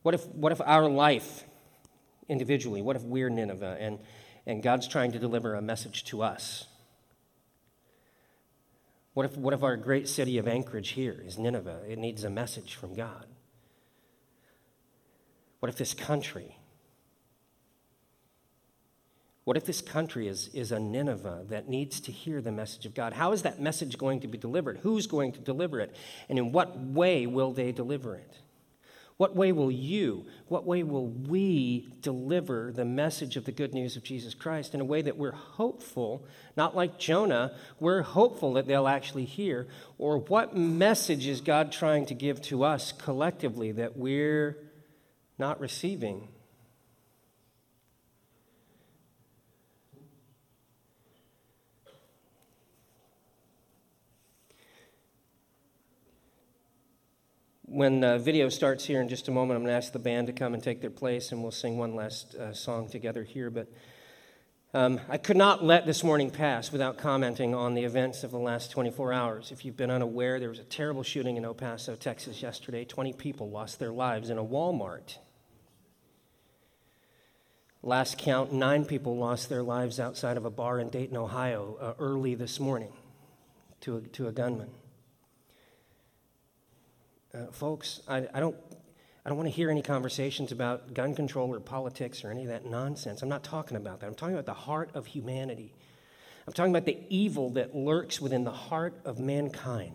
What 0.03 0.15
if, 0.15 0.27
what 0.29 0.53
if 0.53 0.61
our 0.61 0.89
life 0.89 1.45
individually, 2.29 2.83
what 2.83 2.97
if 2.97 3.03
we're 3.03 3.31
Nineveh 3.31 3.77
and, 3.79 3.99
and 4.47 4.63
God's 4.63 4.89
trying 4.89 5.13
to 5.13 5.19
deliver 5.19 5.55
a 5.55 5.63
message 5.63 6.05
to 6.05 6.23
us? 6.23 6.67
What 9.15 9.27
if, 9.27 9.37
what 9.37 9.53
if 9.53 9.63
our 9.63 9.77
great 9.77 10.09
city 10.09 10.39
of 10.39 10.49
Anchorage 10.49 10.91
here 10.91 11.23
is 11.25 11.39
Nineveh? 11.39 11.83
It 11.87 11.99
needs 11.99 12.25
a 12.25 12.31
message 12.31 12.75
from 12.75 12.95
God. 12.95 13.27
What 15.61 15.69
if 15.69 15.77
this 15.77 15.95
country, 15.95 16.57
what 19.45 19.57
if 19.57 19.65
this 19.65 19.81
country 19.81 20.27
is, 20.27 20.49
is 20.49 20.73
a 20.73 20.81
Nineveh 20.81 21.45
that 21.51 21.69
needs 21.69 22.01
to 22.01 22.11
hear 22.11 22.41
the 22.41 22.51
message 22.51 22.87
of 22.87 22.95
God? 22.95 23.13
How 23.13 23.31
is 23.33 23.43
that 23.43 23.61
message 23.61 23.99
going 23.99 24.21
to 24.21 24.27
be 24.27 24.39
delivered? 24.39 24.79
Who's 24.79 25.07
going 25.07 25.33
to 25.33 25.41
deliver 25.41 25.79
it? 25.79 25.95
And 26.29 26.39
in 26.39 26.51
what 26.51 26.77
way 26.77 27.27
will 27.27 27.53
they 27.53 27.71
deliver 27.71 28.17
it? 28.17 28.39
What 29.17 29.37
way 29.37 29.53
will 29.53 29.71
you, 29.71 30.27
what 30.49 30.67
way 30.67 30.83
will 30.83 31.09
we 31.09 31.89
deliver 32.01 32.73
the 32.73 32.85
message 32.85 33.37
of 33.37 33.45
the 33.45 33.53
good 33.53 33.75
news 33.75 33.97
of 33.97 34.03
Jesus 34.03 34.35
Christ 34.35 34.75
in 34.75 34.81
a 34.81 34.85
way 34.85 35.03
that 35.03 35.17
we're 35.17 35.33
hopeful, 35.33 36.25
not 36.57 36.75
like 36.75 36.99
Jonah, 36.99 37.55
we're 37.79 38.03
hopeful 38.03 38.55
that 38.55 38.67
they'll 38.67 38.89
actually 38.89 39.25
hear? 39.25 39.69
Or 39.99 40.19
what 40.19 40.57
message 40.57 41.27
is 41.27 41.41
God 41.41 41.73
trying 41.73 42.07
to 42.07 42.15
give 42.15 42.41
to 42.43 42.65
us 42.65 42.93
collectively 42.93 43.73
that 43.73 43.97
we're 43.97 44.57
not 45.39 45.61
receiving? 45.61 46.29
When 57.83 57.99
the 57.99 58.17
video 58.17 58.49
starts 58.49 58.85
here 58.85 59.01
in 59.01 59.09
just 59.09 59.27
a 59.27 59.33
moment, 59.33 59.57
I'm 59.57 59.65
going 59.65 59.73
to 59.73 59.77
ask 59.77 59.93
the 59.93 59.99
band 59.99 60.29
to 60.29 60.33
come 60.33 60.55
and 60.55 60.63
take 60.63 60.81
their 60.81 60.89
place, 60.89 61.33
and 61.33 61.43
we'll 61.43 61.51
sing 61.51 61.79
one 61.79 61.97
last 61.97 62.37
uh, 62.37 62.53
song 62.53 62.89
together 62.89 63.25
here. 63.25 63.51
But 63.51 63.67
um, 64.73 65.01
I 65.09 65.19
could 65.19 65.37
not 65.37 65.65
let 65.65 65.85
this 65.85 66.05
morning 66.05 66.31
pass 66.31 66.71
without 66.71 66.97
commenting 66.97 67.57
on 67.57 67.75
the 67.75 67.83
events 67.83 68.23
of 68.23 68.31
the 68.31 68.39
last 68.39 68.71
24 68.71 69.13
hours. 69.13 69.51
If 69.51 69.65
you've 69.65 69.77
been 69.77 69.91
unaware, 69.91 70.39
there 70.39 70.49
was 70.49 70.61
a 70.61 70.65
terrible 70.65 71.03
shooting 71.03 71.37
in 71.37 71.45
El 71.45 71.55
Paso, 71.55 71.97
Texas 71.97 72.41
yesterday. 72.41 72.85
20 72.85 73.15
people 73.15 73.51
lost 73.51 73.81
their 73.81 73.91
lives 73.91 74.31
in 74.31 74.39
a 74.39 74.45
Walmart. 74.45 75.17
Last 77.83 78.17
count, 78.17 78.53
nine 78.53 78.85
people 78.85 79.17
lost 79.17 79.49
their 79.49 79.65
lives 79.65 79.99
outside 79.99 80.37
of 80.37 80.45
a 80.45 80.51
bar 80.51 80.79
in 80.79 80.89
Dayton, 80.89 81.17
Ohio, 81.17 81.79
uh, 81.81 81.95
early 81.99 82.37
this 82.37 82.61
morning 82.61 82.93
to 83.81 83.97
a, 83.97 84.01
to 84.03 84.29
a 84.29 84.33
gunman. 84.33 84.71
Uh, 87.35 87.47
folks, 87.51 88.01
I, 88.07 88.29
I, 88.35 88.41
don't, 88.41 88.57
I 89.25 89.31
don't 89.31 89.39
want 89.39 89.49
to 89.49 89.55
hear 89.55 89.71
any 89.71 89.81
conversations 89.81 90.53
about 90.53 90.93
gun 90.93 91.15
control 91.15 91.55
or 91.55 91.61
politics 91.61 92.25
or 92.25 92.31
any 92.31 92.43
of 92.43 92.49
that 92.49 92.67
nonsense. 92.67 93.23
I'm 93.23 93.31
not 93.31 93.43
talking 93.43 93.79
about 93.79 94.01
that. 94.01 94.07
I'm 94.07 94.15
talking 94.15 94.35
about 94.35 94.45
the 94.45 94.53
heart 94.53 94.91
of 94.95 95.07
humanity. 95.07 95.75
I'm 96.47 96.53
talking 96.53 96.73
about 96.73 96.85
the 96.85 96.99
evil 97.09 97.51
that 97.51 97.75
lurks 97.75 98.21
within 98.21 98.45
the 98.45 98.53
heart 98.53 99.01
of 99.07 99.19
mankind. 99.19 99.95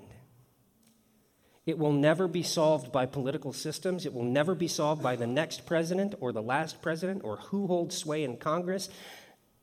It 1.68 1.78
will 1.78 1.92
never 1.92 2.28
be 2.28 2.42
solved 2.42 2.92
by 2.92 3.06
political 3.06 3.54
systems. 3.54 4.06
It 4.08 4.14
will 4.14 4.24
never 4.24 4.56
be 4.56 4.70
solved 4.70 5.04
by 5.04 5.16
the 5.16 5.28
next 5.28 5.66
president 5.68 6.16
or 6.20 6.32
the 6.32 6.42
last 6.42 6.82
president 6.82 7.24
or 7.24 7.38
who 7.38 7.68
holds 7.68 7.96
sway 7.96 8.24
in 8.24 8.38
Congress 8.38 8.90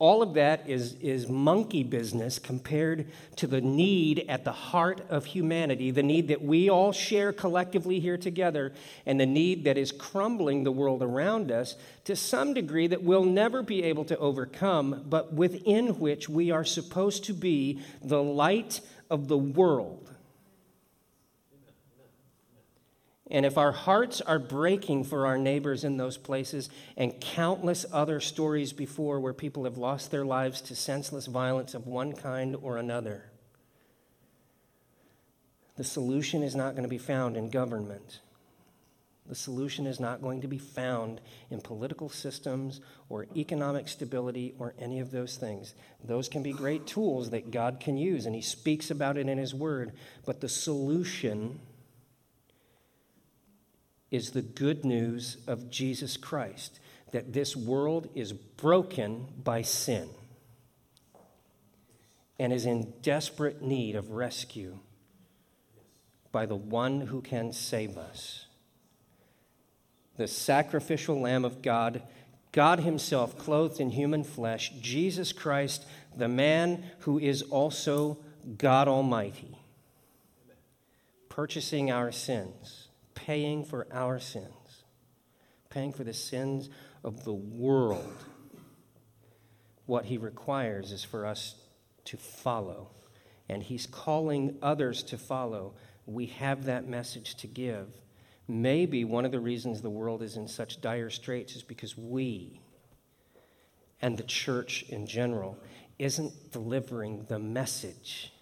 all 0.05 0.21
of 0.21 0.35
that 0.35 0.69
is, 0.69 0.97
is 1.01 1.31
monkey 1.31 1.83
business 1.83 2.39
compared 2.39 3.07
to 3.37 3.47
the 3.47 3.63
need 3.63 4.23
at 4.29 4.45
the 4.45 4.53
heart 4.53 5.01
of 5.09 5.25
humanity, 5.25 5.91
the 5.91 6.03
need 6.03 6.29
that 6.29 6.43
we 6.43 6.69
all 6.69 6.93
share 6.93 7.33
collectively 7.33 8.01
here 8.01 8.19
together, 8.19 8.71
and 9.07 9.19
the 9.19 9.25
need 9.25 9.65
that 9.65 9.79
is 9.79 9.93
crumbling 9.93 10.63
the 10.63 10.71
world 10.71 11.03
around 11.03 11.51
us 11.51 11.77
to 12.05 12.15
some 12.15 12.53
degree 12.53 12.87
that 12.87 13.03
we'll 13.03 13.25
never 13.25 13.63
be 13.63 13.83
able 13.83 14.05
to 14.05 14.19
overcome, 14.19 15.07
but 15.09 15.33
within 15.33 15.99
which 15.99 16.29
we 16.29 16.51
are 16.51 16.67
supposed 16.67 17.25
to 17.25 17.33
be 17.33 17.81
the 18.03 18.23
light 18.23 18.83
of 19.09 19.29
the 19.29 19.39
world. 19.39 20.14
And 23.35 23.45
if 23.45 23.59
our 23.59 23.73
hearts 23.73 24.21
are 24.21 24.39
breaking 24.39 25.03
for 25.03 25.27
our 25.27 25.37
neighbors 25.37 25.83
in 25.83 25.97
those 25.97 26.17
places, 26.17 26.71
and 26.97 27.21
countless 27.21 27.85
other 27.91 28.21
stories 28.21 28.73
before 28.73 29.19
where 29.19 29.33
people 29.33 29.65
have 29.65 29.77
lost 29.77 30.13
their 30.13 30.25
lives 30.25 30.61
to 30.61 30.77
senseless 30.77 31.27
violence 31.27 31.75
of 31.75 31.89
one 31.89 32.13
kind 32.13 32.55
or 32.63 32.77
another, 32.77 33.25
the 35.77 35.83
solution 35.83 36.45
is 36.45 36.55
not 36.55 36.75
going 36.75 36.85
to 36.85 36.89
be 36.89 36.97
found 36.97 37.37
in 37.37 37.51
government. 37.51 38.21
The 39.27 39.35
solution 39.35 39.85
is 39.85 39.99
not 39.99 40.23
going 40.23 40.41
to 40.43 40.49
be 40.49 40.59
found 40.59 41.21
in 41.51 41.61
political 41.61 42.09
systems 42.09 42.81
or 43.09 43.27
economic 43.35 43.89
stability 43.89 44.55
or 44.61 44.75
any 44.79 45.01
of 45.01 45.11
those 45.11 45.37
things. 45.37 45.75
Those 46.05 46.29
can 46.29 46.45
be 46.45 46.53
great 46.53 46.87
tools 46.87 47.31
that 47.31 47.51
God 47.51 47.81
can 47.81 47.97
use, 47.97 48.27
and 48.27 48.35
He 48.37 48.43
speaks 48.43 48.93
about 48.93 49.17
it 49.17 49.29
in 49.29 49.39
His 49.39 49.57
Word. 49.57 49.91
But 50.25 50.41
the 50.41 50.49
solution 50.49 51.59
is 54.15 54.31
the 54.31 54.43
good 54.43 54.85
news 54.85 55.39
of 55.49 55.69
Jesus 55.73 56.17
Christ 56.17 56.79
that 57.11 57.33
this 57.33 57.57
world 57.57 58.09
is 58.15 58.33
broken 58.33 59.27
by 59.43 59.63
sin 59.63 60.09
and 62.39 62.53
is 62.53 62.65
in 62.65 62.93
desperate 63.03 63.61
need 63.61 63.97
of 63.97 64.13
rescue 64.13 64.79
by 66.31 66.47
the 66.47 66.55
one 66.55 67.01
who 67.01 67.21
can 67.23 67.53
save 67.53 67.99
us. 67.99 68.47
The 70.17 70.29
sacrificial 70.29 71.21
Lamb 71.21 71.45
of 71.45 71.61
God, 71.61 72.01
God 72.53 72.79
Himself 72.79 73.37
clothed 73.37 73.81
in 73.81 73.91
human 73.91 74.23
flesh, 74.23 74.73
Jesus 74.81 75.33
Christ, 75.33 75.85
the 76.17 76.29
man 76.29 76.85
who 77.01 77.19
is 77.19 77.43
also 77.43 78.19
God 78.59 78.87
Almighty, 78.87 79.59
purchasing 81.29 81.91
our 81.91 82.13
sins 82.13 82.84
paying 83.25 83.65
for 83.65 83.87
our 83.91 84.19
sins, 84.19 84.85
paying 85.71 85.93
for 85.93 86.05
the 86.05 86.13
sins 86.13 86.69
of 87.03 87.25
the 87.25 87.33
world. 87.33 88.25
What 89.87 90.07
he 90.07 90.19
requires 90.19 90.93
is 90.93 91.05
for 91.05 91.25
us 91.25 91.55
to 92.05 92.17
follow, 92.17 92.91
and 93.49 93.63
he's 93.63 93.87
calling 93.87 94.59
others 94.61 95.03
to 95.05 95.17
follow. 95.17 95.75
We 96.07 96.27
have 96.27 96.65
that 96.65 96.87
message 96.87 97.35
to 97.37 97.47
give. 97.47 97.89
Maybe 98.47 99.05
one 99.05 99.25
of 99.25 99.33
the 99.33 99.41
reasons 99.41 99.81
the 99.81 99.89
world 99.89 100.23
is 100.23 100.37
in 100.37 100.47
such 100.47 100.83
dire 100.83 101.09
straits 101.09 101.57
is 101.57 101.63
because 101.63 101.97
we 101.97 102.61
and 104.03 104.19
the 104.19 104.23
church 104.23 104.85
in 104.91 105.07
general 105.07 105.59
isn't 105.99 106.53
delivering 106.53 107.25
the 107.29 107.39
message. 107.39 108.33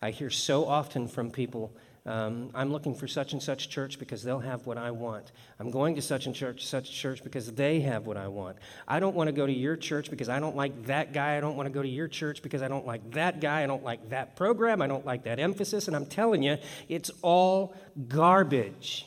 I 0.00 0.12
hear 0.12 0.30
so 0.30 0.64
often 0.64 1.08
from 1.08 1.30
people 1.30 1.76
um, 2.06 2.50
I'm 2.54 2.72
looking 2.72 2.94
for 2.94 3.06
such 3.06 3.34
and 3.34 3.42
such 3.42 3.68
church 3.68 3.98
because 3.98 4.22
they'll 4.22 4.40
have 4.40 4.66
what 4.66 4.78
I 4.78 4.90
want. 4.90 5.32
I'm 5.58 5.70
going 5.70 5.96
to 5.96 6.02
such 6.02 6.26
and 6.26 6.34
church, 6.34 6.66
such 6.66 6.90
church 6.90 7.22
because 7.22 7.52
they 7.52 7.80
have 7.80 8.06
what 8.06 8.16
I 8.16 8.28
want. 8.28 8.56
I 8.88 9.00
don't 9.00 9.14
want 9.14 9.28
to 9.28 9.32
go 9.32 9.46
to 9.46 9.52
your 9.52 9.76
church 9.76 10.10
because 10.10 10.30
I 10.30 10.40
don't 10.40 10.56
like 10.56 10.86
that 10.86 11.12
guy. 11.12 11.36
I 11.36 11.40
don't 11.40 11.56
want 11.56 11.66
to 11.66 11.72
go 11.72 11.82
to 11.82 11.88
your 11.88 12.08
church 12.08 12.42
because 12.42 12.62
I 12.62 12.68
don't 12.68 12.86
like 12.86 13.10
that 13.12 13.40
guy. 13.40 13.62
I 13.62 13.66
don't 13.66 13.84
like 13.84 14.10
that 14.10 14.34
program. 14.34 14.80
I 14.80 14.86
don't 14.86 15.04
like 15.04 15.24
that 15.24 15.38
emphasis. 15.38 15.88
And 15.88 15.96
I'm 15.96 16.06
telling 16.06 16.42
you, 16.42 16.56
it's 16.88 17.10
all 17.20 17.74
garbage. 18.08 19.06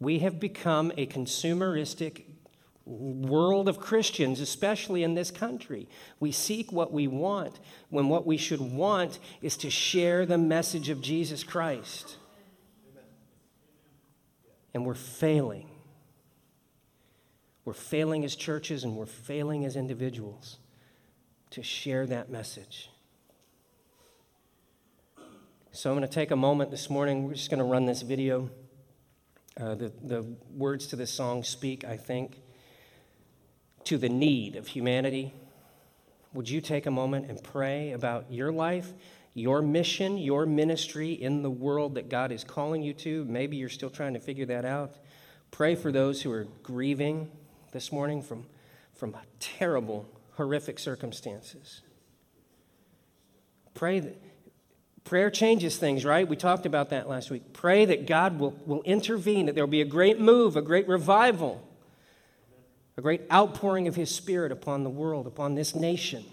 We 0.00 0.18
have 0.18 0.40
become 0.40 0.92
a 0.96 1.06
consumeristic 1.06 2.24
world 2.92 3.68
of 3.68 3.80
Christians, 3.80 4.40
especially 4.40 5.02
in 5.02 5.14
this 5.14 5.30
country. 5.30 5.88
We 6.20 6.32
seek 6.32 6.72
what 6.72 6.92
we 6.92 7.06
want 7.06 7.58
when 7.90 8.08
what 8.08 8.26
we 8.26 8.36
should 8.36 8.60
want 8.60 9.18
is 9.40 9.56
to 9.58 9.70
share 9.70 10.26
the 10.26 10.38
message 10.38 10.88
of 10.88 11.00
Jesus 11.00 11.44
Christ. 11.44 12.16
And 14.74 14.86
we're 14.86 14.94
failing. 14.94 15.68
We're 17.64 17.72
failing 17.72 18.24
as 18.24 18.34
churches 18.34 18.84
and 18.84 18.96
we're 18.96 19.06
failing 19.06 19.64
as 19.64 19.76
individuals 19.76 20.58
to 21.50 21.62
share 21.62 22.06
that 22.06 22.30
message. 22.30 22.90
So 25.70 25.90
I'm 25.90 25.96
going 25.96 26.08
to 26.08 26.14
take 26.14 26.30
a 26.30 26.36
moment 26.36 26.70
this 26.70 26.90
morning. 26.90 27.24
We're 27.24 27.34
just 27.34 27.50
going 27.50 27.58
to 27.58 27.64
run 27.64 27.86
this 27.86 28.02
video. 28.02 28.50
Uh, 29.58 29.74
the, 29.74 29.92
the 30.02 30.22
words 30.54 30.86
to 30.88 30.96
this 30.96 31.10
song 31.10 31.42
speak, 31.42 31.84
I 31.84 31.96
think 31.96 32.40
to 33.84 33.98
the 33.98 34.08
need 34.08 34.56
of 34.56 34.68
humanity, 34.68 35.32
would 36.34 36.48
you 36.48 36.60
take 36.60 36.86
a 36.86 36.90
moment 36.90 37.28
and 37.28 37.42
pray 37.42 37.92
about 37.92 38.32
your 38.32 38.52
life, 38.52 38.92
your 39.34 39.60
mission, 39.60 40.16
your 40.18 40.46
ministry 40.46 41.12
in 41.12 41.42
the 41.42 41.50
world 41.50 41.94
that 41.96 42.08
God 42.08 42.32
is 42.32 42.44
calling 42.44 42.82
you 42.82 42.94
to? 42.94 43.24
Maybe 43.24 43.56
you're 43.56 43.68
still 43.68 43.90
trying 43.90 44.14
to 44.14 44.20
figure 44.20 44.46
that 44.46 44.64
out. 44.64 44.96
Pray 45.50 45.74
for 45.74 45.92
those 45.92 46.22
who 46.22 46.32
are 46.32 46.46
grieving 46.62 47.30
this 47.72 47.92
morning 47.92 48.22
from, 48.22 48.46
from 48.94 49.14
terrible, 49.40 50.08
horrific 50.32 50.78
circumstances. 50.78 51.82
Pray 53.74 54.00
that 54.00 54.22
prayer 55.04 55.30
changes 55.30 55.76
things, 55.76 56.04
right? 56.04 56.26
We 56.26 56.36
talked 56.36 56.64
about 56.64 56.90
that 56.90 57.08
last 57.08 57.30
week. 57.30 57.52
Pray 57.52 57.84
that 57.84 58.06
God 58.06 58.38
will, 58.38 58.56
will 58.64 58.82
intervene, 58.82 59.46
that 59.46 59.54
there 59.54 59.64
will 59.64 59.70
be 59.70 59.82
a 59.82 59.86
great 59.86 60.18
move, 60.20 60.56
a 60.56 60.62
great 60.62 60.88
revival 60.88 61.66
a 62.96 63.02
great 63.02 63.22
outpouring 63.32 63.88
of 63.88 63.96
His 63.96 64.14
Spirit 64.14 64.52
upon 64.52 64.84
the 64.84 64.90
world, 64.90 65.26
upon 65.26 65.54
this 65.54 65.74
nation, 65.74 66.24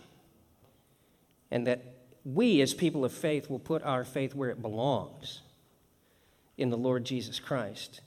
and 1.51 1.65
that 1.67 1.83
we, 2.25 2.61
as 2.61 2.73
people 2.73 3.05
of 3.05 3.11
faith, 3.11 3.49
will 3.49 3.59
put 3.59 3.81
our 3.83 4.03
faith 4.03 4.35
where 4.35 4.49
it 4.49 4.61
belongs 4.61 5.41
in 6.57 6.69
the 6.69 6.77
Lord 6.77 7.05
Jesus 7.05 7.39
Christ 7.39 8.01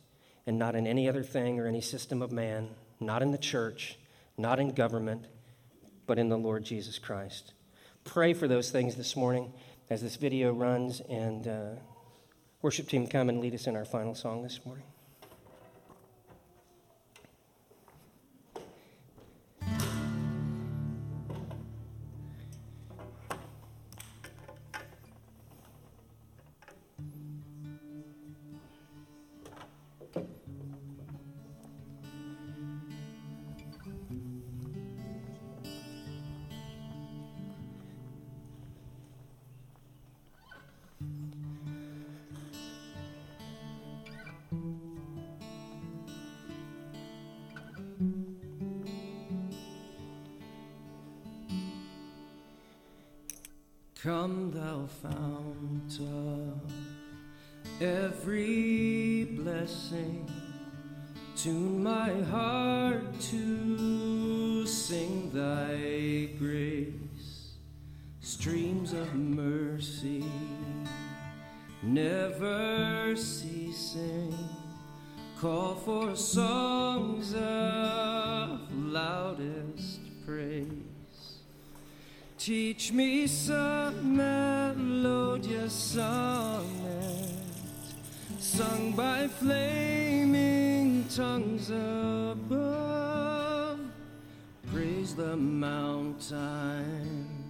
and 0.46 0.58
not 0.58 0.74
in 0.74 0.86
any 0.86 1.08
other 1.08 1.22
thing 1.22 1.58
or 1.58 1.66
any 1.66 1.80
system 1.80 2.20
of 2.20 2.32
man, 2.32 2.68
not 3.00 3.22
in 3.22 3.30
the 3.30 3.38
church, 3.38 3.98
not 4.36 4.60
in 4.60 4.70
government, 4.70 5.26
but 6.06 6.18
in 6.18 6.28
the 6.28 6.38
Lord 6.38 6.64
Jesus 6.64 6.98
Christ. 6.98 7.52
Pray 8.04 8.34
for 8.34 8.48
those 8.48 8.70
things 8.70 8.96
this 8.96 9.16
morning 9.16 9.52
as 9.88 10.02
this 10.02 10.16
video 10.16 10.52
runs, 10.52 11.00
and 11.08 11.46
uh, 11.46 11.70
worship 12.60 12.88
team 12.88 13.06
come 13.06 13.28
and 13.28 13.40
lead 13.40 13.54
us 13.54 13.66
in 13.66 13.76
our 13.76 13.84
final 13.84 14.14
song 14.14 14.42
this 14.42 14.60
morning. 14.64 14.91
Never 72.12 73.16
ceasing, 73.16 74.34
call 75.40 75.74
for 75.74 76.14
songs 76.14 77.34
of 77.34 78.60
loudest 78.74 80.00
praise. 80.26 80.66
Teach 82.38 82.92
me 82.92 83.26
some 83.26 84.16
melodious 84.16 85.72
sonnet 85.72 87.30
sung 88.38 88.92
by 88.92 89.28
flaming 89.28 91.06
tongues 91.08 91.70
above. 91.70 93.80
Praise 94.72 95.14
the 95.14 95.36
mountain 95.36 97.42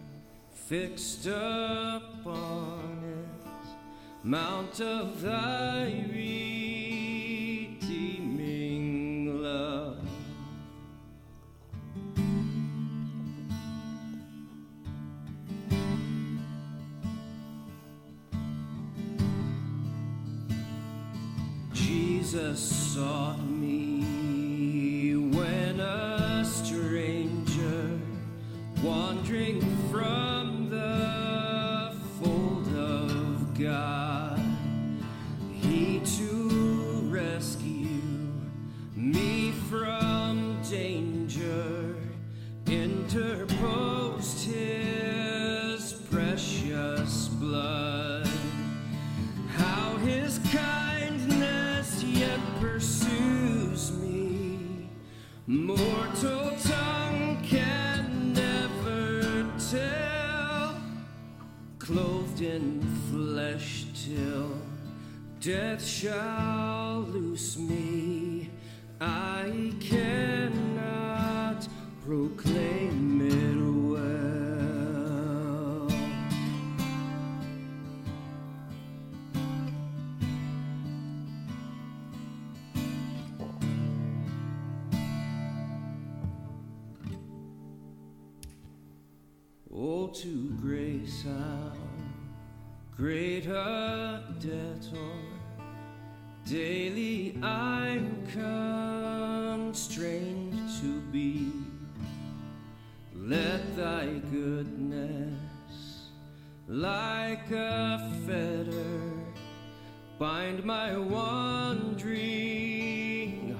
fixed 0.53 1.27
upon 1.27 2.82
mount 4.25 4.81
of 4.81 5.21
thy 5.21 6.05
redeeming 6.13 6.63
love. 9.43 9.99
Jesus 21.73 22.61
sought 22.61 23.52
death 65.42 65.85
shall 65.85 66.72
bind 110.23 110.64
my 110.64 110.97
wandering 110.97 112.23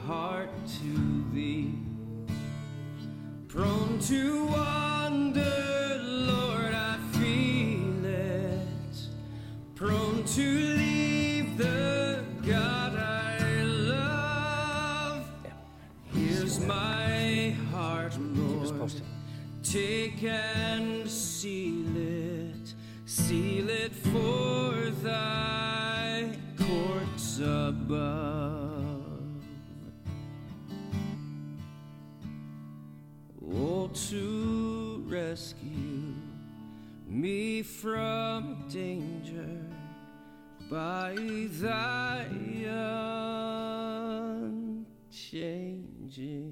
heart 0.07 0.49
to 0.65 1.25
thee, 1.35 1.75
prone 3.49 3.99
to 3.99 4.47
wander. 4.47 4.92
me 37.23 37.63
from 37.63 38.67
danger 38.69 39.47
by 40.69 41.15
thy 41.61 42.27
unchanging. 45.07 46.52